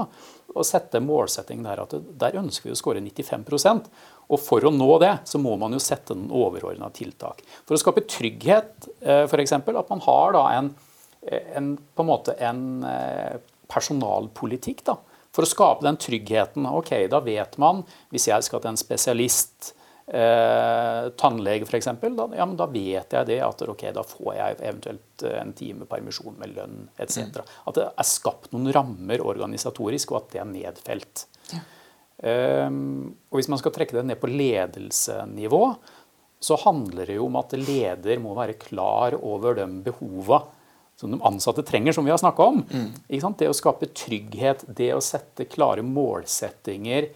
og 0.56 0.66
setter 0.66 1.04
målsetting 1.04 1.64
der 1.64 1.84
at 1.84 1.94
der 2.18 2.40
ønsker 2.42 2.70
vi 2.70 2.76
å 2.76 2.80
skåre 2.80 3.04
95 3.04 3.46
Og 4.28 4.42
for 4.44 4.66
å 4.68 4.72
nå 4.74 4.90
det, 5.00 5.14
så 5.30 5.40
må 5.40 5.56
man 5.60 5.76
jo 5.76 5.82
sette 5.82 6.16
den 6.18 6.28
overordna 6.34 6.90
tiltak. 6.96 7.44
For 7.68 7.78
å 7.78 7.82
skape 7.82 8.04
trygghet, 8.10 8.90
eh, 9.00 9.24
f.eks. 9.24 9.56
at 9.56 9.94
man 9.94 10.04
har 10.04 10.36
da 10.36 10.44
en, 10.58 10.74
en, 11.32 11.70
på 11.78 12.04
en 12.04 12.10
måte 12.10 12.36
en 12.44 12.66
eh, 12.88 13.38
personalpolitikk. 13.72 14.84
da, 14.90 14.98
For 15.36 15.48
å 15.48 15.50
skape 15.50 15.88
den 15.88 16.00
tryggheten. 16.02 16.68
Ok, 16.68 16.94
da 17.12 17.24
vet 17.24 17.56
man, 17.62 17.86
hvis 18.12 18.28
jeg 18.32 18.48
skal 18.48 18.64
til 18.64 18.74
en 18.74 18.82
spesialist 18.82 19.72
eh, 20.08 21.08
tannlege 21.20 21.68
f.eks., 21.68 21.90
da, 22.04 22.28
ja, 22.36 22.50
da 22.60 22.68
vet 22.72 23.16
jeg 23.16 23.30
det 23.32 23.40
at 23.48 23.64
ok, 23.64 23.88
da 23.96 24.04
får 24.08 24.34
jeg 24.36 24.60
eventuelt 24.60 25.26
eh, 25.28 25.40
en 25.40 25.56
time 25.56 25.88
permisjon 25.88 26.36
med 26.40 26.56
lønn 26.58 26.78
etc. 27.00 27.32
Mm. 27.32 27.56
At 27.72 27.80
det 27.80 27.88
er 27.92 28.12
skapt 28.12 28.52
noen 28.56 28.72
rammer 28.76 29.24
organisatorisk, 29.24 30.12
og 30.12 30.24
at 30.24 30.36
det 30.36 30.44
er 30.44 30.52
nedfelt. 30.52 31.28
Ja. 31.56 31.64
Um, 32.18 33.14
og 33.30 33.38
Hvis 33.38 33.50
man 33.52 33.60
skal 33.62 33.74
trekke 33.76 33.94
det 33.94 34.08
ned 34.10 34.20
på 34.22 34.30
ledelsenivå, 34.32 35.64
så 36.40 36.58
handler 36.64 37.10
det 37.10 37.18
jo 37.18 37.28
om 37.30 37.38
at 37.40 37.54
leder 37.58 38.22
må 38.22 38.36
være 38.38 38.58
klar 38.62 39.18
over 39.18 39.58
de 39.58 39.68
behova 39.86 40.44
som 40.98 41.14
de 41.14 41.20
ansatte 41.26 41.62
trenger, 41.66 41.94
som 41.94 42.06
vi 42.06 42.14
har 42.14 42.18
snakka 42.22 42.46
om. 42.52 42.64
Mm. 42.66 43.34
Det 43.38 43.50
å 43.50 43.56
skape 43.56 43.90
trygghet, 43.94 44.66
det 44.66 44.92
å 44.96 45.02
sette 45.04 45.46
klare 45.50 45.86
målsettinger, 45.86 47.12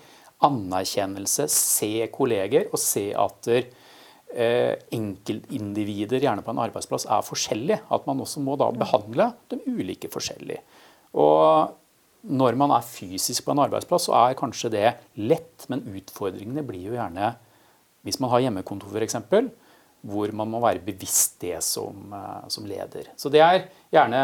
anerkjennelse, 0.45 1.47
se 1.53 2.07
kolleger 2.13 2.67
og 2.69 2.81
se 2.81 3.07
at 3.17 3.49
eh, 3.51 4.77
enkeltindivider 4.93 6.21
gjerne 6.21 6.45
på 6.45 6.53
en 6.53 6.61
arbeidsplass 6.61 7.07
er 7.09 7.25
forskjellige. 7.25 7.81
At 7.93 8.05
man 8.09 8.21
også 8.21 8.41
må 8.45 8.57
da 8.61 8.69
behandle 8.73 9.31
de 9.49 9.61
ulike 9.65 10.09
forskjellig. 10.13 10.61
Og 11.17 11.73
når 12.21 12.57
man 12.59 12.73
er 12.75 12.85
fysisk 12.85 13.45
på 13.45 13.55
en 13.55 13.63
arbeidsplass, 13.63 14.07
så 14.09 14.15
er 14.19 14.37
kanskje 14.37 14.71
det 14.73 14.87
lett, 15.17 15.65
men 15.71 15.83
utfordringene 15.89 16.63
blir 16.65 16.91
jo 16.91 16.97
gjerne 16.97 17.33
hvis 18.05 18.17
man 18.21 18.31
har 18.33 18.45
hjemmekontor 18.45 18.97
f.eks., 18.97 19.17
hvor 20.01 20.31
man 20.33 20.49
må 20.49 20.61
være 20.63 20.81
bevisst 20.81 21.35
det 21.43 21.59
som, 21.61 22.07
eh, 22.17 22.47
som 22.49 22.65
leder. 22.65 23.11
Så 23.17 23.29
det 23.29 23.43
er 23.45 23.67
gjerne 23.93 24.23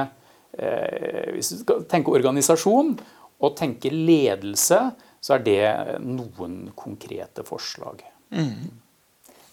eh, 0.57 1.35
Hvis 1.35 1.51
du 1.53 1.59
skal 1.61 1.83
tenke 1.85 2.13
organisasjon 2.17 2.95
og 3.37 3.57
tenke 3.59 3.91
ledelse, 3.93 4.79
så 5.21 5.35
er 5.35 5.43
det 5.45 5.61
noen 6.01 6.71
konkrete 6.77 7.45
forslag. 7.45 8.01
Mm. 8.33 8.71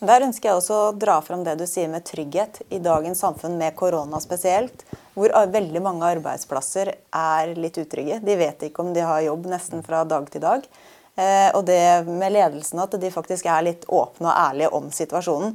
Der 0.02 0.24
ønsker 0.26 0.50
jeg 0.50 0.58
også 0.58 0.76
å 0.88 0.94
dra 0.98 1.20
fram 1.22 1.44
det 1.46 1.54
du 1.60 1.64
sier 1.70 1.88
med 1.90 2.04
trygghet 2.06 2.62
i 2.74 2.80
dagens 2.82 3.22
samfunn, 3.22 3.58
med 3.60 3.76
korona 3.78 4.20
spesielt. 4.22 4.82
Hvor 5.14 5.30
veldig 5.30 5.82
mange 5.82 6.08
arbeidsplasser 6.16 6.90
er 7.14 7.52
litt 7.54 7.78
utrygge. 7.78 8.18
De 8.24 8.34
vet 8.38 8.66
ikke 8.66 8.82
om 8.82 8.90
de 8.94 9.04
har 9.06 9.22
jobb 9.22 9.46
nesten 9.52 9.84
fra 9.86 10.02
dag 10.08 10.26
til 10.32 10.42
dag. 10.42 10.66
Eh, 11.14 11.50
og 11.54 11.62
det 11.68 12.06
med 12.08 12.34
ledelsen, 12.34 12.82
at 12.82 12.96
de 12.98 13.12
faktisk 13.14 13.46
er 13.46 13.68
litt 13.68 13.86
åpne 13.86 14.32
og 14.32 14.34
ærlige 14.34 14.72
om 14.74 14.90
situasjonen. 14.92 15.54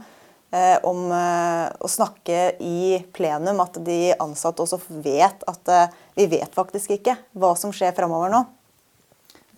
Eh, 0.55 0.77
om 0.88 1.10
eh, 1.13 1.65
å 1.75 1.91
snakke 1.91 2.53
i 2.63 3.01
plenum, 3.13 3.60
at 3.60 3.81
de 3.84 4.15
ansatte 4.15 4.63
også 4.63 4.79
vet 5.03 5.43
at 5.51 5.75
vi 6.15 6.29
vet 6.31 6.55
faktisk 6.55 6.96
ikke 6.96 7.19
hva 7.36 7.51
som 7.60 7.75
skjer 7.75 7.93
framover 7.98 8.31
nå 8.34 8.46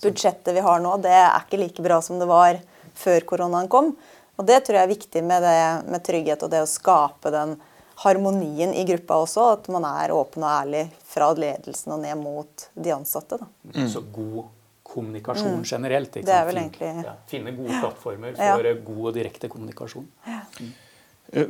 budsjettet 0.02 0.56
vi 0.56 0.64
har 0.66 0.82
nå, 0.82 0.96
det 1.02 1.14
er 1.14 1.44
ikke 1.44 1.60
like 1.62 1.86
bra 1.86 2.00
som 2.04 2.20
det 2.22 2.28
var 2.30 2.60
før 2.98 3.26
koronaen 3.28 3.70
kom. 3.72 3.94
Og 4.40 4.48
Det 4.48 4.60
tror 4.66 4.80
jeg 4.80 4.88
er 4.88 4.94
viktig 4.94 5.24
med, 5.24 5.44
det, 5.44 5.92
med 5.92 6.04
trygghet 6.06 6.44
og 6.46 6.52
det 6.54 6.64
å 6.64 6.70
skape 6.70 7.32
den 7.34 7.56
harmonien 8.02 8.74
i 8.74 8.86
gruppa 8.88 9.20
også. 9.26 9.48
At 9.58 9.70
man 9.74 9.86
er 9.88 10.14
åpen 10.16 10.46
og 10.46 10.52
ærlig 10.52 10.86
fra 11.06 11.32
ledelsen 11.38 11.96
og 11.96 12.02
ned 12.06 12.18
mot 12.22 12.70
de 12.74 12.94
ansatte. 12.96 13.38
Mm. 13.74 13.88
Så 13.92 14.04
god 14.14 14.44
kommunikasjon 14.92 15.60
mm. 15.62 15.66
generelt. 15.68 16.14
Det 16.14 16.36
er 16.36 16.48
vel 16.48 16.62
egentlig... 16.64 16.94
Ja, 17.06 17.16
finne 17.30 17.54
gode 17.56 17.78
plattformer 17.80 18.36
for 18.40 18.72
ja. 18.72 18.78
god 18.88 19.04
og 19.12 19.14
direkte 19.20 19.52
kommunikasjon. 19.52 20.08
Ja. 20.28 20.42
Mm. 20.60 20.72
Jeg 21.32 21.48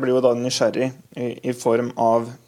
blir 0.00 0.14
jo 0.14 0.20
da 0.24 0.30
nysgjerrig 0.38 0.86
i 1.20 1.52
form 1.52 1.90
av 2.00 2.30
Eh, 2.30 2.45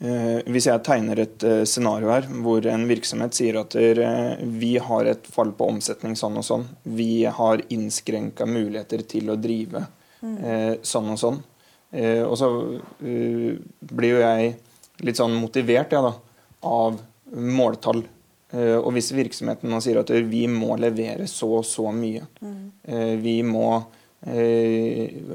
hvis 0.00 0.64
jeg 0.64 0.80
tegner 0.80 1.20
et 1.20 1.44
eh, 1.44 1.62
scenario 1.68 2.08
her 2.08 2.24
hvor 2.40 2.64
en 2.72 2.86
virksomhet 2.88 3.36
sier 3.36 3.58
at 3.60 3.74
eh, 3.76 4.40
vi 4.40 4.78
har 4.80 5.10
et 5.10 5.26
fall 5.28 5.52
på 5.56 5.66
omsetning 5.74 6.14
sånn 6.16 6.38
og 6.40 6.46
sånn, 6.46 6.64
vi 6.88 7.26
har 7.28 7.60
innskrenka 7.68 8.48
muligheter 8.48 9.04
til 9.10 9.28
å 9.28 9.36
drive 9.36 9.84
mm. 10.24 10.80
sånn 10.84 11.12
og 11.12 11.20
sånn, 11.20 11.38
og 12.28 12.34
så 12.36 12.48
blir 13.00 14.12
jo 14.12 14.18
jeg 14.20 14.50
litt 15.04 15.20
sånn 15.20 15.36
motivert 15.40 15.92
ja, 15.96 16.02
da, 16.04 16.12
av 16.68 17.00
måltall. 17.32 18.02
Og 18.52 18.90
hvis 18.92 19.08
virksomheten 19.16 19.72
nå 19.72 19.80
sier 19.80 20.02
at 20.02 20.12
vi 20.28 20.44
må 20.52 20.76
levere 20.76 21.24
så 21.30 21.48
og 21.62 21.64
så 21.66 21.88
mye, 21.94 22.26
mm. 22.44 22.60
vi 23.24 23.40
må 23.48 23.72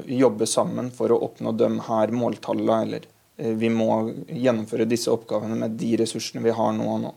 jobbe 0.06 0.48
sammen 0.48 0.92
for 0.94 1.12
å 1.12 1.20
oppnå 1.26 1.52
de 1.58 1.72
her 1.90 2.14
måltallene, 2.14 2.80
eller 2.86 3.10
Eh, 3.15 3.15
vi 3.36 3.68
må 3.68 3.90
gjennomføre 4.32 4.86
disse 4.88 5.12
oppgavene 5.12 5.58
med 5.60 5.76
de 5.76 5.92
ressursene 6.00 6.44
vi 6.44 6.54
har 6.56 6.72
nå 6.72 6.88
og 6.88 7.00
nå. 7.02 7.12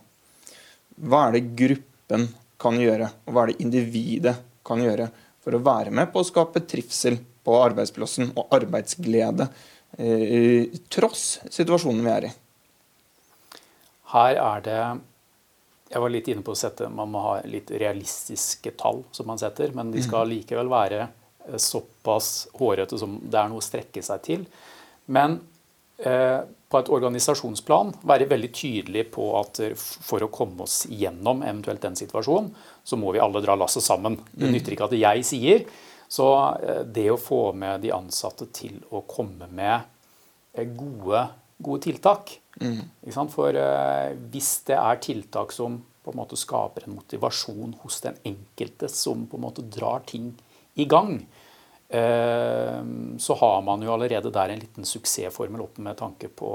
Hva 1.00 1.26
er 1.26 1.38
det 1.38 1.48
gruppen 1.56 2.28
kan 2.60 2.76
gjøre, 2.76 3.08
og 3.24 3.32
hva 3.34 3.44
er 3.44 3.52
det 3.52 3.64
individet 3.64 4.36
kan 4.66 4.82
gjøre 4.84 5.08
for 5.40 5.56
å 5.56 5.62
være 5.64 5.92
med 5.96 6.10
på 6.12 6.20
å 6.20 6.28
skape 6.28 6.60
trivsel 6.68 7.16
på 7.40 7.56
arbeidsplassen 7.56 8.34
og 8.34 8.52
arbeidsglede, 8.52 9.46
eh, 9.96 10.68
tross 10.92 11.40
situasjonen 11.48 12.04
vi 12.04 12.12
er 12.12 12.26
i? 12.28 12.32
Her 14.12 14.34
er 14.36 14.66
det 14.66 14.82
Jeg 15.90 16.00
var 16.00 16.10
litt 16.10 16.28
inne 16.28 16.42
på 16.46 16.52
å 16.52 16.58
sette 16.58 16.88
Man 16.88 17.10
må 17.10 17.18
ha 17.18 17.40
litt 17.42 17.70
realistiske 17.70 18.70
tall 18.78 19.02
som 19.10 19.26
man 19.26 19.38
setter, 19.38 19.72
men 19.74 19.90
de 19.90 20.02
skal 20.02 20.22
mhm. 20.26 20.34
likevel 20.34 20.68
være 20.70 21.00
eh, 21.02 21.56
såpass 21.56 22.48
hårete 22.60 22.98
som 22.98 23.16
det 23.24 23.40
er 23.40 23.48
noe 23.48 23.58
å 23.58 23.64
strekke 23.64 24.02
seg 24.02 24.22
til. 24.22 24.44
Men 25.06 25.40
Eh, 25.40 25.59
på 26.00 26.78
et 26.78 26.90
organisasjonsplan 26.94 27.90
være 28.06 28.28
veldig 28.30 28.50
tydelig 28.54 29.02
på 29.14 29.26
at 29.40 29.60
for 29.76 30.22
å 30.22 30.30
komme 30.32 30.64
oss 30.64 30.84
gjennom 30.88 31.42
eventuelt 31.42 31.82
den 31.82 31.98
situasjonen, 31.98 32.52
så 32.84 32.98
må 33.00 33.12
vi 33.12 33.22
alle 33.22 33.42
dra 33.44 33.56
lasset 33.58 33.84
sammen. 33.84 34.16
Det 34.30 34.46
mm. 34.46 34.52
nytter 34.54 34.76
ikke 34.76 34.86
at 34.86 34.96
jeg 34.96 35.26
sier. 35.26 35.64
Så 36.10 36.28
eh, 36.62 36.82
det 36.86 37.08
å 37.10 37.18
få 37.20 37.50
med 37.58 37.82
de 37.84 37.92
ansatte 37.94 38.48
til 38.54 38.78
å 38.90 39.02
komme 39.10 39.50
med 39.50 39.76
eh, 40.54 40.66
gode, 40.66 41.26
gode 41.58 41.84
tiltak 41.86 42.36
mm. 42.60 42.80
For 43.30 43.56
hvis 44.30 44.50
det 44.68 44.78
er 44.78 44.98
tiltak 45.02 45.54
som 45.54 45.78
på 46.04 46.12
en 46.12 46.18
måte 46.18 46.38
skaper 46.38 46.86
en 46.86 46.96
motivasjon 46.98 47.76
hos 47.82 48.00
den 48.04 48.18
enkelte, 48.26 48.88
som 48.90 49.26
på 49.28 49.38
en 49.38 49.44
måte 49.44 49.64
drar 49.66 50.02
ting 50.08 50.32
i 50.78 50.86
gang, 50.88 51.18
Eh, 51.20 51.39
så 51.90 53.34
har 53.40 53.62
man 53.66 53.82
jo 53.82 53.90
allerede 53.90 54.30
der 54.30 54.52
en 54.52 54.60
liten 54.62 54.86
suksessformel 54.86 55.64
opp 55.64 55.80
med 55.82 55.96
tanke 55.98 56.28
på, 56.30 56.50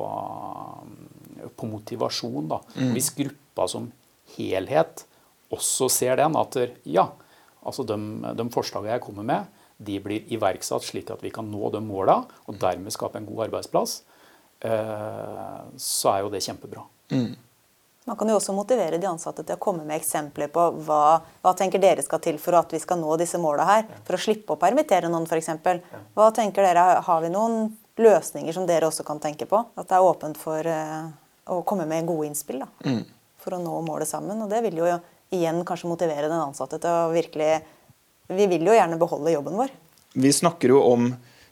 på 1.60 1.68
motivasjon. 1.68 2.48
Da. 2.54 2.62
Mm. 2.78 2.94
Hvis 2.96 3.10
gruppa 3.18 3.68
som 3.68 3.90
helhet 4.38 5.04
også 5.52 5.90
ser 5.92 6.16
den, 6.22 6.38
at 6.40 6.56
ja, 6.88 7.10
altså 7.68 7.84
de, 7.84 7.98
de 8.38 8.48
forslagene 8.54 8.96
jeg 8.96 9.04
kommer 9.04 9.28
med, 9.28 9.52
de 9.78 10.00
blir 10.00 10.28
iverksatt 10.32 10.86
slik 10.88 11.12
at 11.12 11.24
vi 11.24 11.34
kan 11.36 11.48
nå 11.52 11.70
de 11.74 11.82
måla, 11.84 12.22
og 12.48 12.60
dermed 12.62 12.94
skape 12.96 13.20
en 13.20 13.28
god 13.28 13.50
arbeidsplass, 13.50 13.98
eh, 14.64 15.60
så 15.76 16.14
er 16.14 16.24
jo 16.24 16.32
det 16.32 16.44
kjempebra. 16.46 16.86
Mm. 17.12 17.34
Man 18.06 18.18
kan 18.20 18.30
jo 18.30 18.36
også 18.38 18.54
motivere 18.54 19.00
de 19.02 19.08
ansatte 19.10 19.42
til 19.42 19.58
å 19.58 19.62
komme 19.62 19.82
med 19.82 19.98
eksempler 19.98 20.52
på 20.54 20.68
hva, 20.86 21.18
hva 21.42 21.54
tenker 21.58 21.82
dere 21.82 22.04
skal 22.06 22.22
til 22.22 22.38
for 22.42 22.54
at 22.60 22.74
vi 22.74 22.78
skal 22.82 23.00
nå 23.02 23.16
disse 23.18 23.40
måla 23.42 23.66
her. 23.66 23.88
For 24.06 24.18
å 24.18 24.22
slippe 24.22 24.54
å 24.54 24.62
permittere 24.62 25.10
noen, 25.10 25.26
f.eks. 25.26 25.50
Hva 26.14 26.30
tenker 26.36 26.68
dere, 26.68 26.84
Har 27.02 27.24
vi 27.24 27.32
noen 27.34 27.72
løsninger 27.98 28.54
som 28.54 28.68
dere 28.70 28.86
også 28.92 29.06
kan 29.08 29.22
tenke 29.24 29.48
på? 29.50 29.64
At 29.74 29.90
det 29.90 29.98
er 29.98 30.06
åpent 30.06 30.38
for 30.38 30.70
uh, 30.70 31.10
å 31.50 31.64
komme 31.66 31.88
med 31.90 32.06
gode 32.06 32.30
innspill 32.30 32.62
da, 32.62 32.70
mm. 32.86 33.02
for 33.42 33.58
å 33.58 33.62
nå 33.64 33.80
målet 33.88 34.10
sammen. 34.10 34.44
Og 34.46 34.54
det 34.54 34.62
vil 34.68 34.84
jo 34.84 34.92
igjen 35.34 35.64
kanskje 35.66 35.90
motivere 35.90 36.30
den 36.30 36.38
ansatte 36.38 36.78
til 36.82 36.92
å 36.92 37.14
virkelig 37.14 37.56
Vi 38.26 38.46
vil 38.50 38.66
jo 38.66 38.74
gjerne 38.74 38.98
beholde 38.98 39.34
jobben 39.34 39.58
vår. 39.60 39.74
Vi 40.18 40.32
snakker 40.34 40.72
jo 40.74 40.80
om 40.82 41.10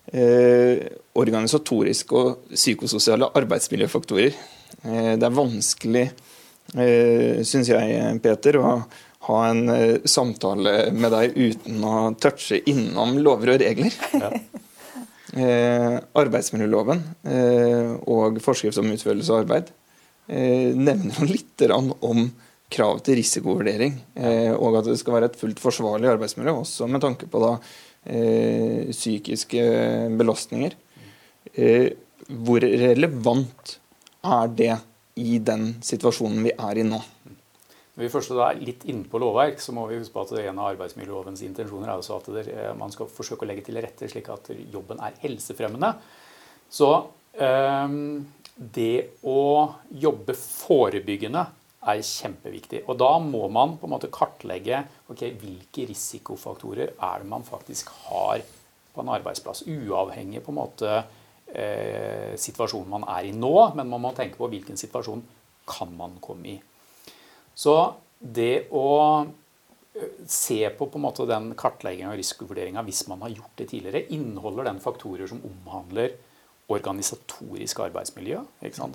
eh, 0.09 0.79
organisatoriske 1.21 2.17
og 2.17 2.47
psykososiale 2.49 3.29
arbeidsmiljøfaktorer. 3.37 4.37
Eh, 4.81 5.11
det 5.21 5.27
er 5.27 5.35
vanskelig 5.37 6.07
syns 6.73 7.69
jeg, 7.69 8.19
Peter, 8.23 8.57
å 8.57 8.77
ha 9.27 9.39
en 9.49 9.69
uh, 9.69 9.97
samtale 10.05 10.91
med 10.91 11.13
deg 11.13 11.37
uten 11.37 11.83
å 11.87 11.95
touche 12.19 12.59
innom 12.69 13.17
lover 13.23 13.53
og 13.53 13.61
regler. 13.63 13.95
Ja. 14.19 14.31
uh, 15.37 15.97
arbeidsmiljøloven 16.23 17.03
og 18.09 18.41
forskrift 18.43 18.81
om 18.81 18.91
utførelse 18.93 19.33
av 19.33 19.45
arbeid 19.45 19.71
nevner 20.23 21.17
jo 21.17 21.25
litt 21.27 21.61
om 21.67 22.19
krav 22.71 23.01
til 23.03 23.17
risikovurdering, 23.19 23.97
og 24.55 24.77
at 24.79 24.87
det 24.87 24.95
skal 25.01 25.17
være 25.17 25.27
et 25.27 25.35
fullt 25.35 25.59
forsvarlig 25.59 26.07
arbeidsmiljø, 26.13 26.53
også 26.61 26.87
med 26.87 27.03
tanke 27.03 27.27
på 27.29 27.41
da, 27.43 27.49
psykiske 28.87 29.65
belastninger. 30.15 30.77
hvor 32.47 32.67
relevant 32.85 33.75
er 34.23 34.55
det 34.55 34.71
i 35.19 35.37
den 35.39 35.75
situasjonen 35.85 36.43
vi 36.45 36.53
er 36.53 36.79
i 36.79 36.85
nå? 36.87 36.99
Når 37.93 38.01
vi 38.01 38.09
først 38.09 38.31
er 38.33 38.61
litt 38.65 38.85
inne 38.89 39.05
på 39.05 39.19
lovverk, 39.21 39.59
så 39.61 39.73
må 39.75 39.85
vi 39.89 39.99
huske 39.99 40.15
på 40.15 40.23
at 40.25 40.31
en 40.41 40.61
av 40.61 40.71
arbeidsmiljølovens 40.71 41.43
intensjoner 41.45 41.91
er 41.91 41.99
også 41.99 42.17
at 42.17 42.29
eh, 42.41 42.71
man 42.77 42.93
skal 42.93 43.11
forsøke 43.11 43.45
å 43.45 43.49
legge 43.51 43.67
til 43.67 43.77
rette 43.83 44.09
slik 44.09 44.31
at 44.33 44.49
jobben 44.73 45.03
er 45.03 45.19
helsefremmende. 45.21 45.91
Så 46.73 46.89
um, 47.37 48.23
det 48.57 49.19
å 49.29 49.43
jobbe 49.93 50.33
forebyggende 50.37 51.45
er 51.91 52.01
kjempeviktig. 52.07 52.81
Og 52.89 52.97
da 52.97 53.11
må 53.21 53.45
man 53.53 53.77
på 53.77 53.85
en 53.85 53.93
måte 53.93 54.09
kartlegge 54.13 54.83
okay, 55.11 55.35
hvilke 55.37 55.85
risikofaktorer 55.89 56.95
er 56.95 57.21
det 57.21 57.29
man 57.29 57.45
faktisk 57.45 57.91
har 58.07 58.41
på 58.93 59.03
en 59.03 59.11
arbeidsplass. 59.13 59.65
Uavhengig 59.69 60.41
på 60.45 60.53
en 60.53 60.59
måte 60.63 60.95
eh, 61.53 62.33
situasjonen 62.39 62.91
man 62.91 63.07
er 63.15 63.29
i 63.29 63.35
nå, 63.37 63.53
men 63.77 63.89
man 63.89 64.03
må 64.03 64.13
tenke 64.17 64.39
på 64.39 64.49
hvilken 64.51 64.79
situasjon 64.79 65.23
kan 65.69 65.93
man 65.95 66.17
komme 66.23 66.55
i. 66.55 66.57
Så 67.55 67.77
det 68.19 68.67
å 68.73 68.89
eh, 69.21 70.19
se 70.27 70.59
på, 70.73 70.89
på 70.89 70.99
en 70.99 71.05
måte 71.05 71.29
den 71.29 71.53
kartlegginga 71.59 72.11
og 72.11 72.19
risikovurderinga 72.19 72.83
hvis 72.87 73.05
man 73.11 73.25
har 73.25 73.35
gjort 73.37 73.57
det 73.61 73.69
tidligere, 73.71 74.05
inneholder 74.15 74.71
den 74.71 74.83
faktorer 74.83 75.29
som 75.29 75.43
omhandler 75.47 76.17
organisatorisk 76.73 77.83
arbeidsmiljø. 77.85 78.41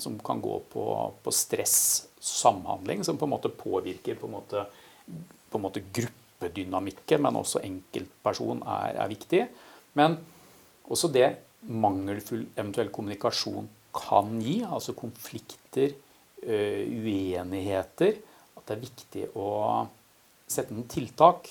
Som 0.01 0.19
kan 0.25 0.41
gå 0.43 0.59
på, 0.73 0.85
på, 1.23 1.35
stress, 1.35 2.09
samhandling, 2.21 3.05
som 3.05 3.19
på 3.21 3.29
en 3.29 3.35
måte 3.37 3.53
påvirker 3.53 4.19
på 4.19 4.27
en 4.27 4.35
måte, 4.39 4.65
på 5.51 5.61
en 5.61 5.65
måte 5.65 5.85
gruppedynamikken, 5.95 7.23
men 7.23 7.39
også 7.39 7.63
enkeltperson 7.67 8.65
er, 8.65 8.97
er 9.05 9.13
viktig. 9.13 9.45
Men 9.99 10.19
også 10.89 11.13
det 11.13 11.29
mangelfull 11.67 12.47
eventuell 12.55 12.91
kommunikasjon 12.95 13.69
kan 13.99 14.37
gi, 14.43 14.61
altså 14.63 14.95
konflikter, 14.97 15.97
uenigheter, 16.39 18.21
at 18.55 18.69
det 18.69 18.75
er 18.77 18.83
viktig 18.85 19.25
å 19.35 19.49
sette 20.47 20.75
noen 20.75 20.87
tiltak 20.91 21.49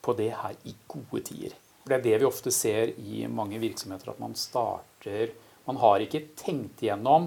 på 0.00 0.14
det 0.16 0.30
her 0.38 0.54
i 0.64 0.72
gode 0.88 1.20
tider. 1.26 1.52
Det 1.86 1.98
er 1.98 2.04
det 2.04 2.16
vi 2.22 2.28
ofte 2.28 2.52
ser 2.54 2.94
i 2.98 3.26
mange 3.30 3.60
virksomheter, 3.62 4.14
at 4.14 4.22
man 4.22 4.34
starter 4.38 5.34
Man 5.66 5.80
har 5.82 5.98
ikke 5.98 6.20
tenkt 6.38 6.84
igjennom 6.84 7.24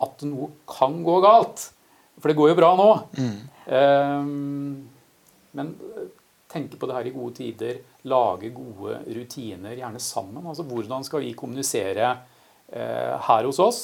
at 0.00 0.22
noe 0.24 0.46
kan 0.64 0.94
gå 1.04 1.18
galt. 1.20 1.66
For 2.16 2.30
det 2.30 2.38
går 2.38 2.48
jo 2.50 2.56
bra 2.56 2.70
nå. 2.78 2.86
Mm. 3.20 3.40
Um, 3.68 4.88
men 5.52 5.74
tenke 6.54 6.78
på 6.78 6.88
det 6.88 6.96
her 6.96 7.10
i 7.10 7.14
gode 7.14 7.36
tider, 7.40 7.82
lage 8.10 8.52
gode 8.54 9.00
rutiner, 9.16 9.76
gjerne 9.78 10.02
sammen. 10.02 10.46
Altså 10.46 10.66
Hvordan 10.68 11.04
skal 11.06 11.24
vi 11.24 11.34
kommunisere 11.38 12.14
eh, 12.70 13.14
her 13.28 13.48
hos 13.48 13.60
oss? 13.62 13.82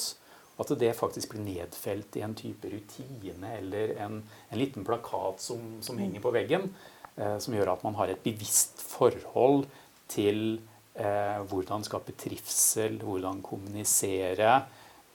At 0.61 0.73
det 0.77 0.93
faktisk 0.97 1.33
blir 1.33 1.43
nedfelt 1.43 2.17
i 2.19 2.23
en 2.25 2.35
type 2.37 2.69
rutine 2.69 3.55
eller 3.57 3.95
en, 4.03 4.19
en 4.21 4.59
liten 4.59 4.85
plakat 4.85 5.41
som, 5.41 5.79
som, 5.81 5.97
henger 5.97 6.21
på 6.21 6.33
veggen, 6.35 6.67
eh, 7.15 7.37
som 7.41 7.55
gjør 7.55 7.73
at 7.73 7.85
man 7.87 7.97
har 7.97 8.11
et 8.11 8.21
bevisst 8.23 8.83
forhold 8.83 9.65
til 10.11 10.59
eh, 10.93 11.39
hvordan 11.49 11.85
skape 11.87 12.13
trivsel, 12.19 12.99
hvordan 13.01 13.41
kommunisere 13.45 14.53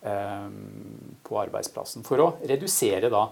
eh, 0.02 0.48
på 1.22 1.40
arbeidsplassen. 1.44 2.06
For 2.06 2.24
å 2.24 2.30
redusere 2.42 3.12
da 3.12 3.28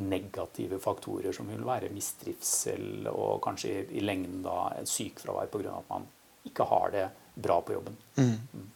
negative 0.00 0.78
faktorer 0.80 1.34
som 1.36 1.48
vil 1.52 1.64
være 1.66 1.92
mistrivsel 1.92 3.08
og 3.12 3.42
kanskje 3.44 3.72
i, 3.72 3.82
i 4.00 4.04
lengden 4.04 4.40
da 4.44 4.84
sykefravær 4.88 5.50
pga. 5.52 5.78
at 5.78 5.90
man 5.90 6.06
ikke 6.48 6.66
har 6.70 6.94
det 6.94 7.08
bra 7.34 7.60
på 7.60 7.76
jobben. 7.76 7.98
Mm. 8.16 8.38
Mm 8.52 8.70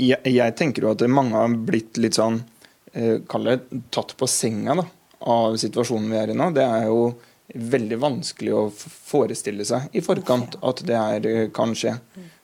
jeg, 0.00 0.20
jeg, 0.24 0.54
tenker 0.56 0.86
jo 0.86 0.94
at 0.94 1.04
mange 1.10 1.36
har 1.36 1.52
blitt 1.68 2.00
litt 2.00 2.16
sånn 2.16 2.40
eh, 2.92 3.20
Kall 3.28 3.48
det 3.50 3.82
tatt 3.92 4.14
på 4.16 4.28
senga 4.30 4.76
da, 4.80 4.86
av 5.32 5.58
situasjonen 5.60 6.10
vi 6.10 6.18
er 6.18 6.32
i 6.32 6.38
nå. 6.38 6.48
Det 6.56 6.64
er 6.64 6.88
jo 6.88 7.12
veldig 7.52 7.98
vanskelig 8.00 8.54
å 8.56 8.66
forestille 8.72 9.66
seg 9.68 9.92
i 9.92 10.02
forkant 10.04 10.56
at 10.64 10.84
det 10.88 10.98
her 10.98 11.28
eh, 11.28 11.48
kan 11.54 11.76
skje. 11.76 11.96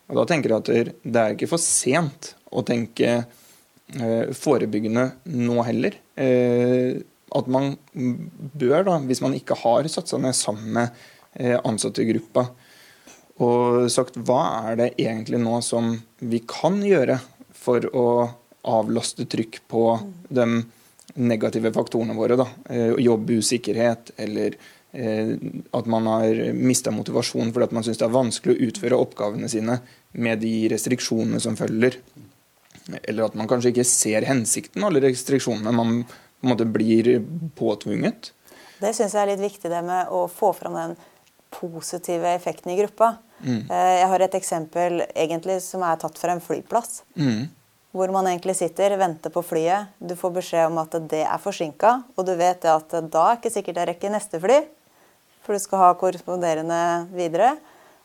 Og 0.08 0.20
Da 0.20 0.24
tenker 0.28 0.52
jeg 0.52 0.60
at 0.62 0.94
det 1.02 1.22
er 1.22 1.36
ikke 1.36 1.50
for 1.50 1.62
sent 1.62 2.34
å 2.52 2.64
tenke 2.66 3.14
eh, 3.16 4.34
forebyggende 4.36 5.08
nå 5.32 5.64
heller. 5.64 5.98
Eh, 6.16 7.00
at 7.36 7.48
man 7.50 7.76
bør, 7.92 8.82
da, 8.86 8.98
hvis 9.04 9.22
man 9.24 9.36
ikke 9.36 9.58
har 9.60 9.88
satt 9.90 10.10
seg 10.10 10.22
ned 10.24 10.36
sammen 10.36 10.72
med 10.78 10.88
ansattegruppa, 11.38 11.68
ansatte 11.68 12.02
i 12.02 12.08
gruppa, 12.08 12.42
og 13.44 13.90
sagt 13.92 14.16
hva 14.26 14.40
er 14.70 14.78
det 14.80 14.88
egentlig 14.98 15.38
nå 15.42 15.60
som 15.62 15.92
vi 16.18 16.40
kan 16.48 16.80
gjøre 16.82 17.18
for 17.54 17.84
å 17.94 18.08
avlaste 18.68 19.26
trykk 19.30 19.60
på 19.70 19.84
de 20.28 20.46
negative 21.18 21.72
faktorene 21.74 22.16
våre. 22.18 22.38
Da. 22.38 22.48
Eh, 22.70 22.94
Jobbusikkerhet 23.02 24.12
eller 24.18 24.56
eh, 24.92 25.34
at 25.70 25.90
man 25.90 26.10
har 26.10 26.42
mista 26.56 26.92
motivasjon 26.94 27.52
fordi 27.54 27.68
at 27.68 27.76
man 27.76 27.86
syns 27.86 28.00
det 28.00 28.08
er 28.08 28.16
vanskelig 28.16 28.56
å 28.56 28.68
utføre 28.68 29.02
oppgavene 29.06 29.50
sine 29.50 29.80
med 30.18 30.42
de 30.42 30.54
restriksjonene 30.72 31.40
som 31.42 31.58
følger. 31.58 32.00
Eller 33.02 33.26
at 33.26 33.36
man 33.38 33.48
kanskje 33.50 33.74
ikke 33.74 33.86
ser 33.88 34.26
hensikten 34.28 34.82
av 34.82 34.90
alle 34.90 35.04
restriksjonene 35.06 35.74
man 35.76 36.00
på 36.40 36.46
en 36.46 36.52
måte 36.54 36.66
blir 36.70 37.18
påtvunget. 37.58 38.32
Det 38.78 38.92
syns 38.94 39.14
jeg 39.14 39.24
er 39.24 39.32
litt 39.32 39.42
viktig, 39.42 39.70
det 39.70 39.82
med 39.82 40.10
å 40.14 40.26
få 40.30 40.52
fram 40.54 40.76
den 40.78 40.98
positive 41.50 42.30
effekten 42.36 42.72
i 42.72 42.78
gruppa. 42.78 43.16
Mm. 43.42 43.70
Eh, 43.70 43.94
jeg 44.00 44.08
har 44.12 44.24
et 44.24 44.36
eksempel 44.38 45.02
egentlig 45.08 45.60
som 45.64 45.82
er 45.86 45.98
tatt 46.00 46.18
fra 46.18 46.34
en 46.34 46.42
flyplass. 46.42 47.02
Mm. 47.18 47.48
Hvor 47.96 48.12
man 48.14 48.28
egentlig 48.30 48.54
sitter, 48.58 48.94
venter 49.00 49.32
på 49.34 49.42
flyet. 49.42 49.94
Du 49.98 50.14
får 50.18 50.34
beskjed 50.36 50.68
om 50.68 50.78
at 50.82 50.94
det 51.10 51.24
er 51.24 51.42
forsinka, 51.42 51.94
og 52.14 52.28
du 52.28 52.34
vet 52.38 52.66
at 52.68 52.94
da 53.10 53.24
er 53.30 53.40
ikke 53.40 53.54
sikkert 53.54 53.80
jeg 53.80 53.90
rekker 53.94 54.14
neste 54.14 54.40
fly. 54.42 54.60
For 55.42 55.56
du 55.56 55.62
skal 55.62 55.80
ha 55.80 55.90
korresponderende 55.98 56.80
videre. 57.16 57.56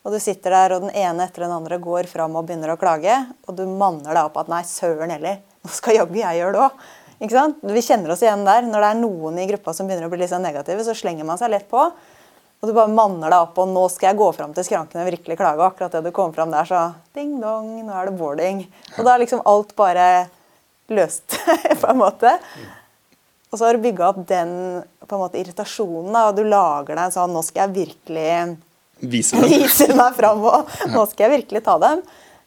Og 0.04 0.16
du 0.16 0.20
sitter 0.20 0.56
der, 0.56 0.76
og 0.76 0.86
den 0.86 0.96
ene 1.00 1.28
etter 1.28 1.46
den 1.46 1.54
andre 1.56 1.78
går 1.80 2.08
fram 2.12 2.36
og 2.40 2.48
begynner 2.48 2.74
å 2.74 2.80
klage. 2.80 3.14
Og 3.48 3.56
du 3.60 3.64
manner 3.68 4.12
deg 4.12 4.24
opp 4.24 4.40
at 4.42 4.52
nei, 4.52 4.64
søren 4.68 5.12
heller, 5.12 5.42
nå 5.64 5.72
skal 5.72 6.00
jaggu 6.00 6.20
jeg 6.20 6.40
gjøre 6.40 6.56
det 6.56 6.64
òg. 6.64 6.84
Vi 7.24 7.82
kjenner 7.86 8.12
oss 8.14 8.24
igjen 8.26 8.44
der. 8.48 8.66
Når 8.68 8.84
det 8.84 8.90
er 8.90 9.00
noen 9.00 9.40
i 9.40 9.48
gruppa 9.50 9.74
som 9.76 9.88
begynner 9.88 10.10
å 10.10 10.12
bli 10.12 10.22
litt 10.24 10.34
sånn 10.34 10.44
negative, 10.44 10.84
så 10.84 10.96
slenger 10.98 11.28
man 11.28 11.40
seg 11.40 11.54
lett 11.54 11.70
på. 11.72 11.88
Og 12.64 12.70
du 12.70 12.76
bare 12.76 12.92
manner 12.92 13.28
deg 13.28 13.42
opp, 13.44 13.58
og 13.60 13.72
nå 13.74 13.82
skal 13.92 14.12
jeg 14.12 14.20
gå 14.22 14.30
fram 14.36 14.54
til 14.56 14.64
skranken 14.64 15.02
og 15.02 15.10
virkelig 15.10 15.36
klage. 15.40 15.60
Og 15.60 15.66
akkurat 15.72 15.98
det 15.98 16.06
du 16.06 16.14
kom 16.16 16.32
fram 16.36 16.54
der, 16.54 16.68
så 16.68 16.84
ding 17.16 17.36
dong, 17.42 17.74
nå 17.84 17.92
er 17.92 18.08
det 18.08 18.16
boarding. 18.20 18.62
Og 18.96 19.02
da 19.04 19.16
er 19.16 19.24
liksom 19.26 19.44
alt 19.52 19.74
bare 19.80 20.08
løst, 20.92 21.36
på 21.82 21.90
en 21.92 22.00
måte. 22.00 22.32
Og 23.52 23.60
så 23.60 23.68
har 23.68 23.76
du 23.76 23.84
bygga 23.84 24.08
opp 24.10 24.22
den 24.30 24.54
på 25.04 25.16
en 25.16 25.22
måte 25.26 25.42
irritasjonen, 25.42 26.16
og 26.16 26.38
du 26.40 26.46
lager 26.48 26.96
deg 26.96 27.04
en 27.04 27.14
sånn 27.14 27.36
Nå 27.36 27.44
skal 27.46 27.68
jeg 27.68 27.76
virkelig 27.84 28.30
vise, 29.04 29.44
vise 29.52 29.90
meg 29.94 30.16
fram, 30.18 30.42
og 30.48 30.72
nå 30.90 31.04
skal 31.12 31.28
jeg 31.28 31.42
virkelig 31.42 31.64
ta 31.68 31.76
dem. 31.84 32.02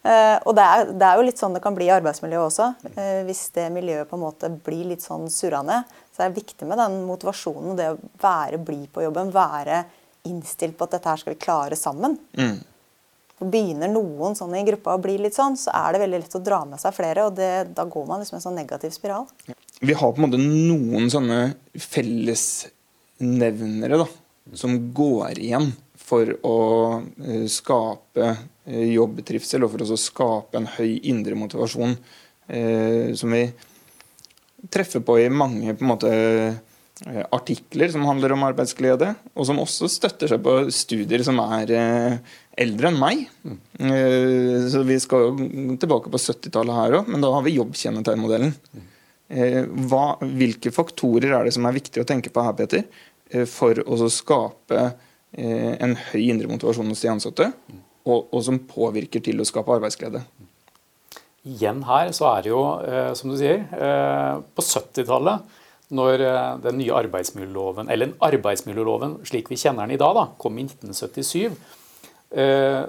Uh, 0.07 0.39
og 0.47 0.55
det 0.55 0.63
er, 0.63 0.91
det 0.95 1.07
er, 1.07 1.19
jo 1.19 1.25
litt 1.27 1.41
sånn 1.41 1.57
det 1.57 1.61
kan 1.65 1.75
bli 1.75 1.89
i 1.89 1.95
arbeidsmiljøet 1.97 2.47
også. 2.47 2.67
Uh, 2.95 3.23
hvis 3.27 3.43
det 3.57 3.75
miljøet 3.75 4.07
på 4.07 4.17
en 4.19 4.23
måte 4.23 4.47
blir 4.63 4.85
litt 4.93 5.03
sånn 5.03 5.27
surrende, 5.33 5.81
så 6.15 6.23
er 6.23 6.31
det 6.31 6.45
viktig 6.45 6.67
med 6.71 6.79
den 6.79 6.95
motivasjonen, 7.09 7.79
det 7.79 7.89
å 7.91 7.99
være 8.23 8.59
blid 8.63 8.89
på 8.95 9.03
jobben, 9.03 9.35
være 9.35 9.77
innstilt 10.31 10.77
på 10.79 10.85
at 10.87 10.93
dette 10.97 11.11
her 11.11 11.21
skal 11.23 11.35
vi 11.35 11.43
klare 11.43 11.77
sammen. 11.79 12.13
Mm. 12.39 12.59
Begynner 13.37 13.89
noen 13.93 14.33
sånn 14.39 14.55
i 14.57 14.65
gruppa 14.65 14.95
å 14.97 15.03
bli 15.03 15.19
litt 15.21 15.37
sånn, 15.37 15.57
så 15.61 15.71
er 15.77 15.93
det 15.93 16.01
veldig 16.05 16.21
lett 16.23 16.39
å 16.39 16.47
dra 16.47 16.61
med 16.69 16.79
seg 16.81 16.93
flere. 16.97 17.21
og 17.27 17.33
det, 17.37 17.53
Da 17.77 17.85
går 17.85 18.05
man 18.09 18.21
liksom 18.23 18.37
en 18.39 18.47
sånn 18.47 18.59
negativ 18.59 18.91
spiral. 18.95 19.25
Vi 19.81 19.93
har 19.93 20.13
på 20.13 20.23
en 20.23 20.29
måte 20.29 20.41
noen 20.41 21.11
sånne 21.13 21.55
fellesnevnere 21.75 23.97
da, 24.01 24.07
som 24.55 24.93
går 24.97 25.39
igjen 25.43 25.73
for 26.07 26.31
å 26.47 26.59
uh, 27.03 27.47
skape 27.51 28.31
uh, 28.31 28.87
jobbtrivsel 28.93 29.67
og 29.67 29.75
for 29.75 29.87
å 29.87 29.99
skape 30.01 30.61
en 30.61 30.71
høy 30.77 31.01
indre 31.11 31.39
motivasjon, 31.39 31.97
uh, 32.53 33.11
som 33.19 33.35
vi 33.35 33.43
treffer 34.73 35.03
på 35.07 35.19
i 35.23 35.29
mange 35.31 35.75
på 35.77 35.87
måte 35.87 36.15
Eh, 37.05 37.25
artikler 37.31 37.91
som 37.93 38.07
handler 38.09 38.33
om 38.33 38.45
arbeidsglede, 38.47 39.11
og 39.37 39.45
som 39.45 39.59
også 39.61 39.89
støtter 39.93 40.31
seg 40.33 40.41
på 40.41 40.55
studier 40.73 41.21
som 41.27 41.37
er 41.45 41.73
eh, 41.77 42.15
eldre 42.65 42.89
enn 42.89 42.97
meg. 42.97 43.27
Mm. 43.45 43.59
Så 44.73 44.81
Vi 44.89 44.97
skal 45.05 45.27
jo 45.27 45.77
tilbake 45.77 46.09
på 46.13 46.21
70-tallet 46.23 46.79
her 46.79 46.97
òg, 47.01 47.11
men 47.13 47.21
da 47.21 47.35
har 47.35 47.45
vi 47.45 47.59
jobbkjennetegnmodellen. 47.59 48.55
Mm. 48.73 48.87
Hva, 49.91 50.07
hvilke 50.23 50.71
faktorer 50.73 51.35
er 51.35 51.45
det 51.45 51.53
som 51.53 51.67
er 51.69 51.77
viktig 51.77 52.01
å 52.01 52.09
tenke 52.09 52.31
på 52.33 52.45
her, 52.47 52.55
Peter, 52.57 52.87
for 53.51 53.77
å 53.83 54.09
skape 54.09 54.85
en 55.37 55.95
høy 56.11 56.23
indre 56.31 56.49
motivasjon 56.49 56.89
hos 56.93 57.03
de 57.05 57.13
ansatte, 57.13 57.51
og, 58.07 58.29
og 58.31 58.43
som 58.47 58.63
påvirker 58.71 59.21
til 59.25 59.43
å 59.43 59.47
skape 59.49 59.75
arbeidsglede? 59.77 60.23
Igjen 61.47 61.83
her 61.87 62.11
så 62.17 62.31
er 62.33 62.47
det 62.47 62.51
jo, 62.51 62.63
som 63.19 63.31
du 63.31 63.37
sier, 63.39 63.67
på 64.57 64.65
70-tallet 64.65 65.63
når 65.95 66.25
den 66.65 66.81
nye 66.81 66.97
arbeidsmiljøloven, 66.99 67.93
eller 67.93 68.17
arbeidsmiljøloven 68.27 69.21
slik 69.29 69.53
vi 69.53 69.59
kjenner 69.61 69.87
den 69.87 69.95
i 69.95 70.01
dag, 70.01 70.17
da, 70.17 70.25
kom 70.41 70.59
i 70.59 70.65
1977, 70.67 71.55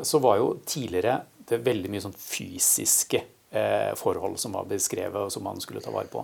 så 0.10 0.22
var 0.24 0.40
jo 0.40 0.48
tidligere 0.66 1.20
det 1.48 1.64
veldig 1.64 1.92
mye 1.92 2.04
sånn 2.04 2.16
fysiske 2.18 3.22
eh, 3.56 3.92
forhold 4.00 4.38
som 4.42 4.56
var 4.58 4.68
beskrevet, 4.70 5.20
og 5.28 5.32
som 5.34 5.46
man 5.48 5.62
skulle 5.64 5.84
ta 5.84 5.94
vare 5.94 6.10
på. 6.12 6.24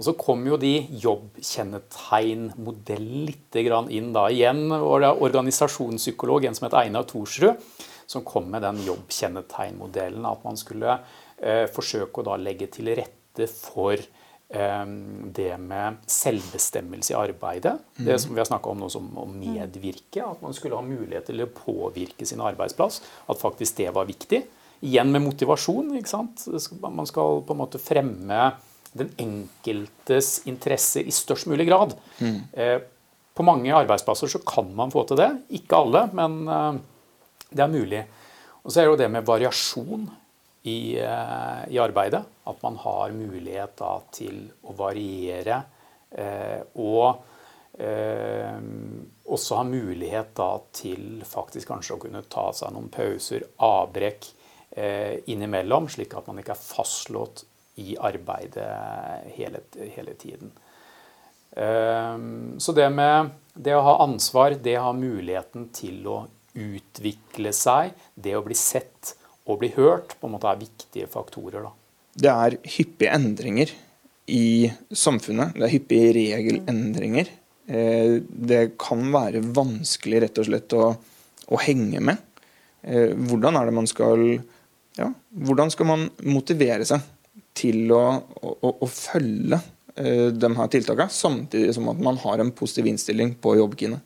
Og 0.00 0.06
Så 0.06 0.14
kom 0.16 0.46
jo 0.48 0.56
de 0.56 0.86
jobbkjennetegnmodell 0.96 3.04
litt 3.28 3.52
inn 3.60 4.14
da. 4.16 4.32
Igjen 4.32 4.72
var 4.72 5.04
det 5.04 5.12
organisasjonspsykolog, 5.26 6.48
en 6.48 6.56
som 6.56 6.64
het 6.70 6.78
Einar 6.80 7.04
Thorsrud, 7.04 7.60
som 8.08 8.24
kom 8.24 8.48
med 8.48 8.64
den 8.64 8.80
jobbkjennetegnmodellen. 8.86 10.24
At 10.24 10.40
man 10.46 10.56
skulle 10.56 11.04
eh, 11.36 11.66
forsøke 11.68 12.20
å 12.22 12.24
da 12.30 12.36
legge 12.40 12.72
til 12.72 12.88
rette 12.96 13.44
for 13.52 13.92
eh, 13.92 14.86
det 15.36 15.52
med 15.60 16.00
selvbestemmelse 16.08 17.12
i 17.12 17.20
arbeidet. 17.20 17.76
Mm. 18.00 18.08
Det 18.08 18.16
som 18.24 18.32
vi 18.32 18.40
har 18.40 18.48
snakka 18.48 18.72
om 18.72 18.80
nå 18.80 18.88
som 18.96 19.04
å 19.20 19.28
medvirke. 19.28 20.24
At 20.24 20.40
man 20.40 20.56
skulle 20.56 20.80
ha 20.80 20.84
mulighet 20.86 21.28
til 21.28 21.44
å 21.44 21.52
påvirke 21.52 22.24
sin 22.24 22.40
arbeidsplass. 22.40 23.04
At 23.28 23.44
faktisk 23.44 23.84
det 23.84 23.92
var 24.00 24.08
viktig. 24.08 24.48
Igjen 24.80 25.12
med 25.12 25.28
motivasjon. 25.28 25.92
ikke 26.00 26.16
sant? 26.16 26.48
Man 26.80 27.04
skal 27.04 27.44
på 27.44 27.52
en 27.52 27.60
måte 27.66 27.76
fremme 27.84 28.56
den 28.98 29.12
enkeltes 29.22 30.40
interesse 30.50 31.02
i 31.02 31.12
størst 31.14 31.46
mulig 31.50 31.68
grad. 31.68 31.94
Mm. 32.18 32.40
På 33.40 33.46
mange 33.46 33.72
arbeidsplasser 33.72 34.28
så 34.28 34.40
kan 34.44 34.68
man 34.76 34.90
få 34.92 35.06
til 35.08 35.16
det. 35.20 35.30
Ikke 35.60 35.78
alle, 35.78 36.02
men 36.12 36.40
eh, 36.44 36.80
det 37.48 37.64
er 37.64 37.72
mulig. 37.72 38.02
Og 38.60 38.68
så 38.68 38.80
er 38.80 38.84
det 38.84 38.90
jo 38.90 38.98
det 39.00 39.10
med 39.14 39.24
variasjon 39.24 40.02
i, 40.68 40.98
eh, 41.00 41.62
i 41.72 41.78
arbeidet. 41.80 42.20
At 42.50 42.60
man 42.66 42.76
har 42.82 43.14
mulighet 43.16 43.78
da, 43.80 43.94
til 44.12 44.44
å 44.66 44.76
variere. 44.76 45.62
og 46.74 47.26
også 49.30 49.56
ha 49.56 49.62
mulighet 49.64 50.32
da, 50.36 50.48
til 50.74 51.22
faktisk 51.24 51.70
kanskje 51.70 51.94
å 51.94 52.00
kunne 52.02 52.24
ta 52.28 52.48
seg 52.52 52.74
noen 52.74 52.88
pauser, 52.92 53.44
avbrekk 53.62 54.26
innimellom, 55.30 55.86
slik 55.88 56.16
at 56.18 56.26
man 56.26 56.42
ikke 56.42 56.56
er 56.56 56.60
fastlåst 56.60 57.44
i 57.80 57.94
arbeidet 58.00 58.66
hele, 59.36 59.62
hele 59.94 60.14
tiden. 60.18 60.50
Ehm, 61.56 62.60
så 62.60 62.72
det 62.72 62.88
med 62.94 63.30
det 63.54 63.74
å 63.76 63.84
ha 63.84 63.96
ansvar, 64.04 64.56
det 64.62 64.76
å 64.78 64.90
ha 64.90 64.92
muligheten 64.96 65.68
til 65.74 66.06
å 66.08 66.18
utvikle 66.54 67.52
seg, 67.54 67.94
det 68.14 68.36
å 68.36 68.44
bli 68.44 68.56
sett 68.58 69.14
og 69.46 69.60
bli 69.62 69.72
hørt, 69.74 70.16
på 70.18 70.28
en 70.28 70.36
måte 70.36 70.50
er 70.50 70.60
viktige 70.60 71.10
faktorer. 71.10 71.66
Da. 71.66 71.72
Det 72.26 72.32
er 72.32 72.58
hyppige 72.76 73.14
endringer 73.16 73.74
i 74.30 74.70
samfunnet. 74.90 75.56
Det 75.56 75.66
er 75.66 75.74
hyppige 75.74 76.14
regelendringer. 76.18 77.30
Eh, 77.70 78.18
det 78.26 78.62
kan 78.80 79.02
være 79.14 79.42
vanskelig 79.54 80.24
rett 80.26 80.42
og 80.42 80.50
slett 80.50 80.76
å, 80.78 80.90
å 81.50 81.60
henge 81.62 82.02
med. 82.10 82.22
Eh, 82.82 83.14
hvordan 83.14 83.58
er 83.58 83.68
det 83.68 83.76
man 83.76 83.90
skal 83.90 84.24
ja, 84.98 85.06
hvordan 85.46 85.70
skal 85.72 85.86
man 85.86 86.08
motivere 86.26 86.84
seg 86.88 87.02
til 87.56 87.90
å, 87.94 88.04
å, 88.42 88.70
å 88.70 88.88
følge 88.88 89.58
uh, 89.58 90.28
de 90.32 90.52
her 90.56 90.70
tiltakene, 90.72 91.12
samtidig 91.12 91.74
som 91.76 91.90
at 91.92 92.00
man 92.02 92.20
har 92.22 92.42
en 92.42 92.52
positiv 92.56 92.90
innstilling 92.92 93.34
på 93.42 93.56
jobbkine? 93.58 94.00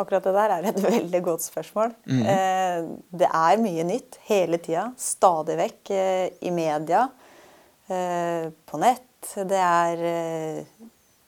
Akkurat 0.00 0.24
det 0.24 0.34
der 0.36 0.54
er 0.56 0.68
et 0.70 0.82
veldig 0.96 1.22
godt 1.24 1.44
spørsmål. 1.44 1.94
Mm 2.06 2.22
-hmm. 2.22 2.92
det 3.10 3.28
er 3.32 3.64
mye 3.64 3.84
nytt 3.84 4.18
hele 4.28 4.58
tida. 4.58 4.92
Stadig 4.96 5.56
vekk 5.56 5.90
eh, 5.90 6.28
i 6.40 6.50
media, 6.50 7.08
på 8.66 8.78
nett. 8.78 9.34
Det 9.34 9.58
er 9.58 10.64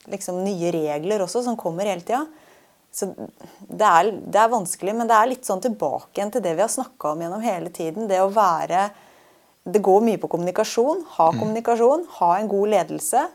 liksom 0.07 0.45
nye 0.45 0.71
regler 0.71 1.25
også 1.25 1.43
som 1.43 1.57
kommer 1.57 1.85
hele 1.91 2.01
tida. 2.01 2.27
Så 2.93 3.09
det 3.69 3.89
er, 3.89 4.11
det 4.13 4.37
er, 4.37 4.51
vanskelig, 4.53 4.93
men 4.95 5.09
det 5.09 5.17
er 5.17 5.31
litt 5.31 5.49
sånn 5.49 5.63
tilbake 5.65 6.19
igjen 6.19 6.33
til 6.35 6.45
det 6.45 6.53
vi 6.59 6.65
har 6.65 6.73
snakka 6.73 7.15
om 7.15 7.23
gjennom 7.25 7.45
hele 7.45 7.73
tiden. 7.73 8.09
Det 8.11 8.21
å 8.21 8.29
være 8.33 8.91
Det 9.63 9.83
går 9.85 10.03
mye 10.03 10.19
på 10.19 10.31
kommunikasjon. 10.33 11.05
Ha 11.17 11.29
mm. 11.31 11.39
kommunikasjon. 11.39 12.07
Ha 12.19 12.31
en 12.39 12.51
god 12.51 12.73
ledelse. 12.75 13.27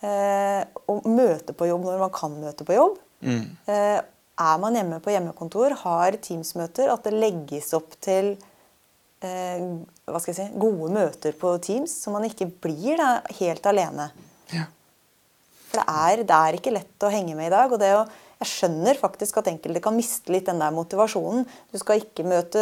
Eh, 0.00 0.62
og 0.88 1.06
møte 1.08 1.52
på 1.56 1.68
jobb 1.68 1.84
når 1.88 2.00
man 2.00 2.12
kan 2.14 2.36
møte 2.40 2.66
på 2.68 2.76
jobb. 2.76 2.98
Mm. 3.24 3.44
Eh, 3.68 3.98
er 4.40 4.60
man 4.62 4.76
hjemme 4.76 5.00
på 5.04 5.12
hjemmekontor, 5.12 5.74
har 5.82 6.16
Teams-møter, 6.24 6.88
at 6.88 7.04
det 7.04 7.12
legges 7.12 7.74
opp 7.76 7.92
til 8.00 8.32
eh, 9.20 9.60
hva 10.08 10.20
skal 10.22 10.32
jeg 10.32 10.38
si, 10.38 10.46
gode 10.60 10.88
møter 10.94 11.36
på 11.36 11.52
Teams, 11.60 11.92
så 12.00 12.12
man 12.14 12.24
ikke 12.28 12.48
blir 12.64 12.96
da, 13.00 13.10
helt 13.36 13.68
alene. 13.68 14.08
Ja. 14.54 14.64
For 15.68 15.82
det 15.82 15.86
er, 15.92 16.24
det 16.26 16.38
er 16.38 16.58
ikke 16.58 16.74
lett 16.74 17.06
å 17.06 17.12
henge 17.12 17.36
med 17.36 17.50
i 17.50 17.52
dag. 17.52 17.72
og 17.72 17.82
det 17.82 17.92
å 17.98 18.06
jeg 18.40 18.48
skjønner 18.48 18.96
faktisk 18.96 19.36
at 19.36 19.50
enkelte 19.50 19.82
kan 19.84 19.92
miste 19.92 20.32
litt 20.32 20.46
den 20.48 20.62
der 20.62 20.72
motivasjonen. 20.72 21.42
Du 21.68 21.76
skal 21.76 22.00
ikke 22.00 22.24
møte 22.24 22.60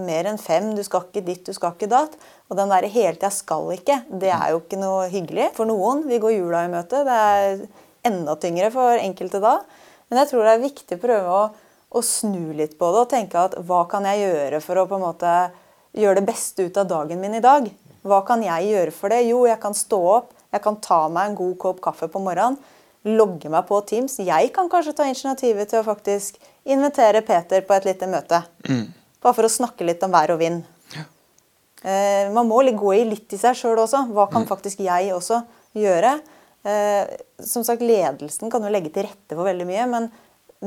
mer 0.00 0.24
enn 0.30 0.40
fem, 0.40 0.70
du 0.72 0.80
skal 0.86 1.04
ikke 1.04 1.22
ditt, 1.26 1.42
du 1.44 1.52
skal 1.52 1.74
ikke 1.74 1.90
datt. 1.92 2.14
Og 2.48 2.56
den 2.56 2.72
der 2.72 2.88
hele 2.88 3.12
tida 3.12 3.28
'skal 3.28 3.68
ikke', 3.76 4.04
det 4.08 4.32
er 4.32 4.50
jo 4.52 4.60
ikke 4.60 4.80
noe 4.80 5.10
hyggelig 5.12 5.50
for 5.52 5.68
noen. 5.68 6.08
Vi 6.08 6.18
går 6.18 6.32
jula 6.32 6.64
i 6.64 6.72
møte. 6.72 7.04
Det 7.04 7.12
er 7.12 7.68
enda 8.08 8.36
tyngre 8.36 8.70
for 8.72 8.96
enkelte 8.96 9.40
da. 9.40 9.60
Men 10.08 10.24
jeg 10.24 10.28
tror 10.30 10.44
det 10.44 10.54
er 10.54 10.64
viktig 10.64 10.96
å 10.96 11.04
prøve 11.04 11.28
å, 11.28 11.50
å 11.92 12.00
snu 12.00 12.54
litt 12.54 12.78
på 12.78 12.88
det 12.88 13.00
og 13.04 13.10
tenke 13.10 13.36
at 13.36 13.52
hva 13.68 13.84
kan 13.84 14.04
jeg 14.08 14.24
gjøre 14.24 14.62
for 14.64 14.80
å 14.80 14.88
på 14.88 14.96
en 14.96 15.04
måte 15.12 15.50
gjøre 15.92 16.24
det 16.24 16.26
beste 16.26 16.64
ut 16.64 16.76
av 16.78 16.88
dagen 16.88 17.20
min 17.20 17.34
i 17.34 17.44
dag? 17.44 17.68
Hva 18.00 18.24
kan 18.24 18.40
jeg 18.40 18.72
gjøre 18.72 18.96
for 18.96 19.12
det? 19.12 19.28
Jo, 19.28 19.44
jeg 19.44 19.60
kan 19.60 19.74
stå 19.74 20.00
opp, 20.00 20.32
jeg 20.52 20.62
kan 20.64 20.80
ta 20.80 21.08
meg 21.12 21.28
en 21.28 21.36
god 21.36 21.58
kopp 21.58 21.80
kaffe 21.84 22.08
på 22.08 22.18
morgenen 22.18 22.56
logge 23.16 23.50
meg 23.52 23.66
på 23.68 23.80
Teams. 23.88 24.18
Jeg 24.20 24.52
kan 24.54 24.70
kanskje 24.70 24.94
ta 24.98 25.06
initiativet 25.08 25.70
til 25.70 25.80
å 25.80 25.86
faktisk 25.86 26.38
invitere 26.68 27.24
Peter 27.26 27.64
på 27.66 27.76
et 27.76 27.88
lite 27.88 28.08
møte. 28.10 28.42
Mm. 28.68 28.86
Bare 29.24 29.36
for 29.36 29.48
å 29.48 29.52
snakke 29.52 29.86
litt 29.86 30.02
om 30.06 30.14
vær 30.14 30.34
og 30.34 30.42
vind. 30.42 30.64
Ja. 30.94 31.04
Eh, 31.82 32.30
man 32.34 32.48
må 32.50 32.60
gå 32.62 32.94
i 32.96 33.04
litt 33.08 33.32
i 33.32 33.40
seg 33.40 33.56
sjøl 33.58 33.78
også. 33.84 34.06
Hva 34.12 34.28
kan 34.30 34.44
mm. 34.44 34.50
faktisk 34.50 34.82
jeg 34.84 35.12
også 35.14 35.42
gjøre? 35.78 36.18
Eh, 36.68 37.18
som 37.44 37.64
sagt, 37.66 37.84
Ledelsen 37.84 38.50
kan 38.50 38.64
jo 38.64 38.72
legge 38.72 38.92
til 38.94 39.06
rette 39.08 39.36
for 39.36 39.46
veldig 39.46 39.66
mye, 39.68 39.86
men 39.90 40.10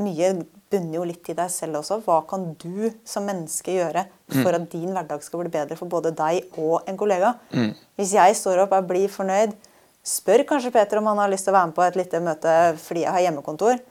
mye 0.00 0.30
bunner 0.72 0.96
jo 0.96 1.04
litt 1.04 1.28
i 1.28 1.36
deg 1.36 1.50
selv 1.52 1.82
også. 1.82 2.00
Hva 2.06 2.22
kan 2.28 2.52
du 2.60 2.88
som 3.08 3.26
menneske 3.28 3.74
gjøre 3.76 4.06
for 4.30 4.48
mm. 4.48 4.56
at 4.56 4.70
din 4.72 4.94
hverdag 4.94 5.24
skal 5.24 5.42
bli 5.42 5.52
bedre 5.52 5.76
for 5.78 5.92
både 5.92 6.14
deg 6.16 6.56
og 6.60 6.88
en 6.88 6.98
kollega? 7.00 7.34
Mm. 7.52 7.74
Hvis 8.00 8.14
jeg 8.16 8.38
står 8.38 8.64
opp 8.64 8.72
og 8.76 8.88
blir 8.88 9.12
fornøyd, 9.12 9.52
spør 10.02 10.44
kanskje 10.48 10.72
Peter 10.74 11.00
om 11.00 11.08
han 11.10 11.20
har 11.22 11.30
lyst 11.32 11.46
til 11.46 11.54
å 11.54 11.58
være 11.58 11.70
med 11.70 11.76
på 11.76 11.84
et 11.86 11.98
lite 12.00 12.20
møte 12.22 12.54
fordi 12.82 13.04
jeg 13.06 13.14
har 13.14 13.26
hjemmekontor. 13.26 13.82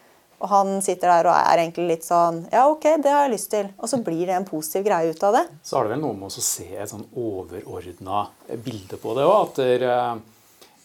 Og 0.41 0.49
han 0.49 0.79
sitter 0.81 1.11
der 1.11 1.29
og 1.29 1.35
er 1.37 1.61
egentlig 1.61 1.87
litt 1.91 2.05
sånn 2.07 2.39
Ja, 2.49 2.65
OK, 2.71 2.87
det 3.03 3.13
har 3.13 3.27
jeg 3.27 3.35
lyst 3.35 3.51
til. 3.53 3.69
Og 3.77 3.89
så 3.91 4.01
blir 4.01 4.25
det 4.25 4.35
en 4.39 4.47
positiv 4.47 4.87
greie 4.87 5.13
ut 5.13 5.25
av 5.27 5.37
det. 5.37 5.43
Så 5.61 5.77
er 5.77 5.85
det 5.85 5.93
vel 5.93 6.01
noe 6.01 6.17
med 6.17 6.31
å 6.31 6.43
se 6.45 6.65
et 6.73 6.89
sånn 6.89 7.05
overordna 7.13 8.23
bilde 8.65 8.97
på 9.01 9.13
det 9.17 9.27
òg. 9.29 9.35
At 9.43 9.61
dere 9.61 9.97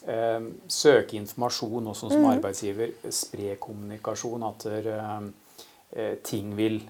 eh, 0.05 0.45
søker 0.69 1.17
informasjon 1.17 1.89
også 1.93 2.11
som 2.13 2.21
mm. 2.21 2.29
arbeidsgiver. 2.35 2.93
Spre 3.09 3.57
kommunikasjon. 3.63 4.45
At 4.45 4.67
dere, 4.69 4.99
eh, 5.89 6.13
ting 6.21 6.53
vil 6.59 6.83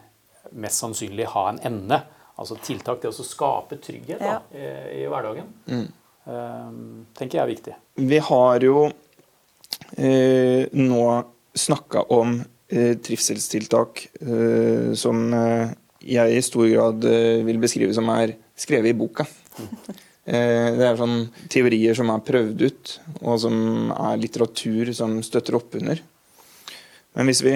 mest 0.52 0.84
sannsynlig 0.84 1.30
ha 1.32 1.48
en 1.54 1.64
ende. 1.72 2.02
Altså 2.38 2.60
tiltak 2.62 3.00
til 3.02 3.16
å 3.16 3.26
skape 3.26 3.80
trygghet 3.82 4.20
da, 4.20 4.36
ja. 4.36 4.42
i, 4.52 4.68
i, 5.00 5.08
hverdagen. 5.10 5.48
Mm. 5.72 5.88
Ehm, 6.28 7.08
tenker 7.16 7.40
jeg 7.40 7.44
er 7.44 7.52
viktig. 7.54 7.76
Vi 8.10 8.20
har 8.30 8.64
jo 8.66 8.88
eh, 9.96 10.68
nå 10.76 11.04
snakka 11.58 12.04
om 12.14 12.40
eh, 12.68 12.98
trivselstiltak 13.04 14.04
eh, 14.20 14.92
som 15.00 15.24
eh, 15.34 15.72
jeg 16.08 16.36
i 16.36 16.44
stor 16.46 16.68
grad 16.68 17.08
eh, 17.08 17.46
vil 17.48 17.62
beskrive 17.64 17.96
som 17.96 18.12
er 18.16 18.36
skrevet 18.58 18.94
i 18.94 18.98
boka. 18.98 19.28
Eh, 20.28 20.74
det 20.76 20.84
er 20.84 20.98
sånn 21.00 21.22
teorier 21.48 21.96
som 21.96 22.10
er 22.12 22.24
prøvd 22.28 22.64
ut, 22.68 22.90
og 23.22 23.38
som 23.40 23.94
er 23.96 24.18
litteratur 24.20 24.90
som 24.92 25.14
støtter 25.24 25.56
opp 25.56 25.78
under. 25.80 26.02
Men 27.16 27.32
hvis 27.32 27.40
vi 27.46 27.54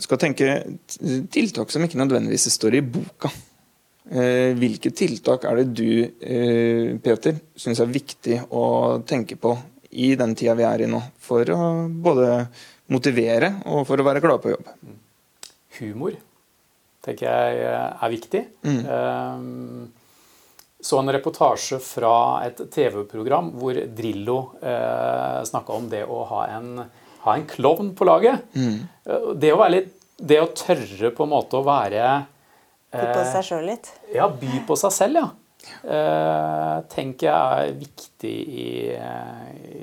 skal 0.00 0.22
tenke 0.22 0.54
tiltak 1.28 1.68
som 1.68 1.84
ikke 1.84 2.00
nødvendigvis 2.00 2.48
står 2.54 2.78
i 2.78 2.82
boka, 2.88 3.28
Eh, 3.28 3.47
hvilke 4.56 4.92
tiltak 4.96 5.44
er 5.44 5.60
det 5.60 5.66
du, 5.76 5.90
eh, 6.20 6.96
Peter, 7.02 7.36
syns 7.56 7.80
er 7.80 7.90
viktig 7.92 8.38
å 8.50 9.02
tenke 9.04 9.36
på 9.36 9.52
i 9.90 10.14
den 10.16 10.34
tida 10.36 10.54
vi 10.56 10.64
er 10.64 10.84
i 10.84 10.88
nå, 10.88 11.00
for 11.20 11.44
å 11.52 11.88
både 11.88 12.46
motivere 12.92 13.58
og 13.68 13.84
for 13.88 14.00
å 14.00 14.06
være 14.06 14.22
glad 14.24 14.40
på 14.44 14.54
jobb? 14.54 14.70
Humor 15.80 16.16
tenker 17.04 17.28
jeg 17.28 17.68
er 17.68 18.12
viktig. 18.12 18.42
Mm. 18.64 19.88
så 20.80 20.98
en 21.00 21.12
reportasje 21.12 21.78
fra 21.82 22.44
et 22.46 22.60
TV-program 22.70 23.52
hvor 23.58 23.78
Drillo 23.96 24.38
eh, 24.60 25.44
snakka 25.48 25.76
om 25.76 25.88
det 25.90 26.04
å 26.04 26.24
ha 26.32 26.42
en, 26.56 26.82
ha 27.24 27.36
en 27.36 27.46
klovn 27.48 27.94
på 27.96 28.08
laget. 28.08 28.44
Mm. 28.54 28.82
Det 29.36 29.52
å 29.52 29.60
være 29.60 29.74
litt 29.76 29.94
Det 30.18 30.40
å 30.42 30.50
tørre 30.50 31.12
på 31.14 31.22
en 31.22 31.30
måte 31.30 31.54
å 31.60 31.62
være 31.62 32.04
By 32.94 33.04
på 33.12 33.26
seg 33.28 33.44
sjøl 33.50 33.68
litt? 33.68 33.92
Ja, 34.14 34.30
by 34.32 34.62
på 34.68 34.78
seg 34.80 34.94
selv, 34.96 35.20
ja. 35.20 35.28
Eh, 35.82 36.76
tenker 36.92 37.28
jeg 37.28 37.66
er 37.66 37.76
viktig 37.76 38.34
i, 38.62 38.70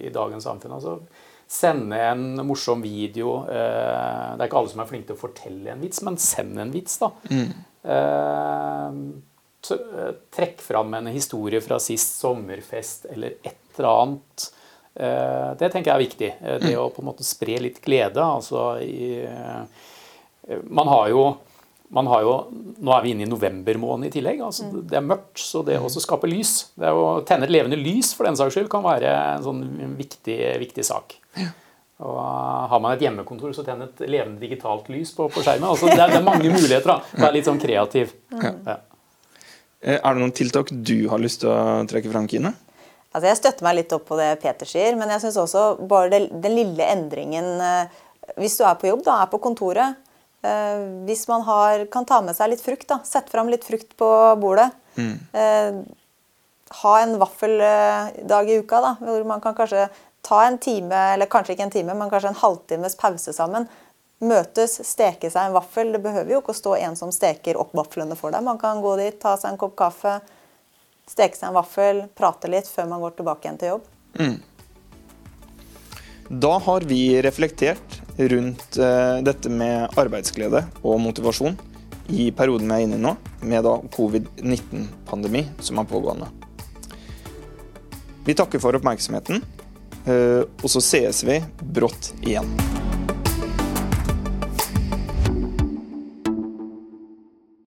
i 0.08 0.14
dagens 0.14 0.48
samfunn. 0.48 0.74
Altså, 0.80 0.98
sende 1.46 2.00
en 2.02 2.26
morsom 2.48 2.82
video. 2.82 3.44
Eh, 3.46 4.34
det 4.34 4.40
er 4.40 4.50
ikke 4.50 4.64
alle 4.64 4.74
som 4.74 4.82
er 4.82 4.90
flinke 4.90 5.12
til 5.12 5.20
å 5.20 5.24
fortelle 5.28 5.76
en 5.76 5.86
vits, 5.86 6.02
men 6.08 6.18
send 6.22 6.58
en 6.64 6.74
vits, 6.74 6.98
da. 7.04 7.14
Mm. 7.30 7.56
Eh, 7.96 9.00
Eh, 9.72 10.12
trekk 10.36 10.62
fram 10.62 10.94
en 10.94 11.08
historie 11.08 11.62
fra 11.62 11.80
sist 11.80 12.20
sommerfest 12.20 13.06
eller 13.06 13.38
et 13.42 13.78
eller 13.78 13.90
annet. 13.90 14.46
Eh, 14.94 15.50
det 15.60 15.70
tenker 15.72 15.92
jeg 15.92 15.96
er 15.96 16.04
viktig. 16.04 16.30
Eh, 16.42 16.60
det 16.62 16.74
mm. 16.76 16.82
å 16.82 16.90
på 16.94 17.02
en 17.02 17.10
måte 17.10 17.26
spre 17.26 17.58
litt 17.64 17.82
glede. 17.84 18.22
Altså 18.22 18.78
i, 18.84 19.18
man 20.70 20.92
har 20.92 21.10
jo 21.14 21.26
man 21.94 22.08
har 22.10 22.24
jo, 22.26 22.34
Nå 22.82 22.94
er 22.96 23.04
vi 23.04 23.12
inne 23.14 23.26
i 23.26 23.30
november 23.30 23.78
måned 23.80 24.10
i 24.10 24.16
tillegg. 24.18 24.42
altså 24.44 24.66
mm. 24.68 24.80
Det 24.90 24.98
er 24.98 25.06
mørkt, 25.06 25.38
så 25.40 25.62
det 25.66 25.78
å 25.80 25.90
skape 25.92 26.30
lys, 26.30 26.72
det 26.80 26.90
å 26.92 27.22
tenne 27.28 27.48
et 27.48 27.54
levende 27.54 27.78
lys 27.80 28.14
for 28.18 28.28
den 28.28 28.38
saks 28.40 28.58
skyld, 28.58 28.72
kan 28.72 28.84
være 28.86 29.12
en 29.36 29.46
sånn 29.46 29.62
viktig, 30.00 30.40
viktig 30.62 30.86
sak. 30.86 31.16
Og 32.04 32.18
Har 32.72 32.82
man 32.84 32.98
et 32.98 33.06
hjemmekontor, 33.06 33.54
så 33.56 33.64
tenn 33.64 33.86
et 33.86 34.04
levende 34.04 34.42
digitalt 34.42 34.90
lys 34.92 35.14
på, 35.16 35.30
på 35.32 35.46
skjermen. 35.46 35.70
altså 35.70 35.88
det 35.88 35.96
er, 35.96 36.12
det 36.12 36.20
er, 36.20 36.28
mange 36.28 36.52
muligheter. 36.52 36.92
da, 36.92 37.24
Vær 37.24 37.36
litt 37.36 37.48
sånn 37.48 37.62
kreativ. 37.62 38.12
Ja. 38.34 38.80
Eh, 39.86 40.00
er 40.00 40.02
det 40.02 40.20
noen 40.20 40.34
tiltak 40.36 40.72
du 40.74 41.08
har 41.12 41.22
lyst 41.22 41.44
til 41.44 41.54
å 41.54 41.84
trekke 41.88 42.12
fram, 42.12 42.28
Kine? 42.32 42.52
Altså 43.16 43.30
jeg 43.30 43.40
støtter 43.40 43.64
meg 43.64 43.78
litt 43.78 43.94
opp 43.96 44.10
på 44.10 44.18
det 44.20 44.34
Peter 44.42 44.68
sier, 44.68 44.98
men 45.00 45.14
jeg 45.14 45.24
syns 45.24 45.38
også 45.40 45.66
bare 45.88 46.12
det, 46.12 46.22
den 46.44 46.58
lille 46.58 46.90
endringen 46.92 47.48
eh, 47.64 48.02
Hvis 48.42 48.58
du 48.60 48.66
er 48.68 48.76
på 48.82 48.90
jobb, 48.90 49.06
da, 49.06 49.22
er 49.22 49.32
på 49.32 49.40
kontoret 49.40 49.94
eh, 49.94 50.05
Hvis 51.08 51.28
man 51.32 51.46
har, 51.48 51.86
kan 51.94 52.08
ta 52.08 52.22
med 52.26 52.38
seg 52.38 52.52
litt 52.52 52.64
frukt, 52.64 52.88
da, 52.90 53.00
sette 53.08 53.34
fram 53.34 53.52
litt 53.52 53.66
frukt 53.68 53.96
på 54.00 54.10
bordet. 54.42 54.68
Mm. 54.96 55.16
Ha 56.82 56.92
en 57.02 57.16
vaffeldag 57.22 58.52
i 58.52 58.60
uka 58.62 58.82
da, 58.84 58.92
hvor 59.00 59.26
man 59.28 59.44
kan 59.44 59.56
kanskje 59.58 59.88
ta 60.26 60.44
en 60.46 60.58
time, 60.62 61.02
eller 61.14 61.30
kanskje 61.32 61.56
ikke 61.56 61.68
en 61.68 61.74
time, 61.74 61.96
men 61.98 62.12
kanskje 62.12 62.32
en 62.34 62.40
halvtimes 62.42 62.98
pause 63.00 63.34
sammen 63.36 63.68
møtes, 64.24 64.80
steke 64.88 65.30
seg 65.32 65.50
en 65.50 65.56
vaffel. 65.56 65.92
Det 65.94 66.02
behøver 66.04 66.36
jo 66.36 66.42
ikke 66.42 66.56
å 66.56 66.60
stå 66.62 66.76
en 66.80 66.98
som 67.00 67.12
steker 67.14 67.60
opp 67.60 67.76
vaflene 67.78 68.18
for 68.20 68.34
deg. 68.34 68.46
Man 68.46 68.60
kan 68.62 68.82
gå 68.84 68.96
dit, 69.02 69.18
ta 69.22 69.36
seg 69.40 69.54
en 69.54 69.62
kopp 69.62 69.76
kaffe, 69.80 70.18
steke 71.10 71.38
seg 71.38 71.50
en 71.50 71.58
vaffel, 71.60 72.04
prate 72.18 72.52
litt 72.52 72.70
før 72.72 72.90
man 72.92 73.04
går 73.04 73.18
tilbake 73.20 73.48
igjen 73.48 73.62
til 73.62 73.74
jobb. 73.76 73.90
Mm. 74.20 74.38
Da 76.30 76.58
har 76.58 76.82
vi 76.82 77.22
reflektert 77.22 78.02
rundt 78.18 78.78
uh, 78.78 79.22
dette 79.22 79.50
med 79.50 79.94
arbeidsglede 80.00 80.64
og 80.82 80.98
motivasjon 81.04 81.58
i 82.10 82.32
perioden 82.34 82.70
vi 82.70 82.78
er 82.78 82.86
inne 82.86 82.98
i 82.98 83.04
nå, 83.04 83.14
med 83.46 83.68
covid-19-pandemi 83.94 85.44
som 85.60 85.82
er 85.82 85.90
pågående. 85.90 86.30
Vi 88.26 88.34
takker 88.38 88.62
for 88.62 88.78
oppmerksomheten, 88.78 89.44
uh, 90.10 90.42
og 90.42 90.66
så 90.72 90.82
sees 90.82 91.22
vi 91.28 91.44
brått 91.62 92.16
igjen. 92.26 92.50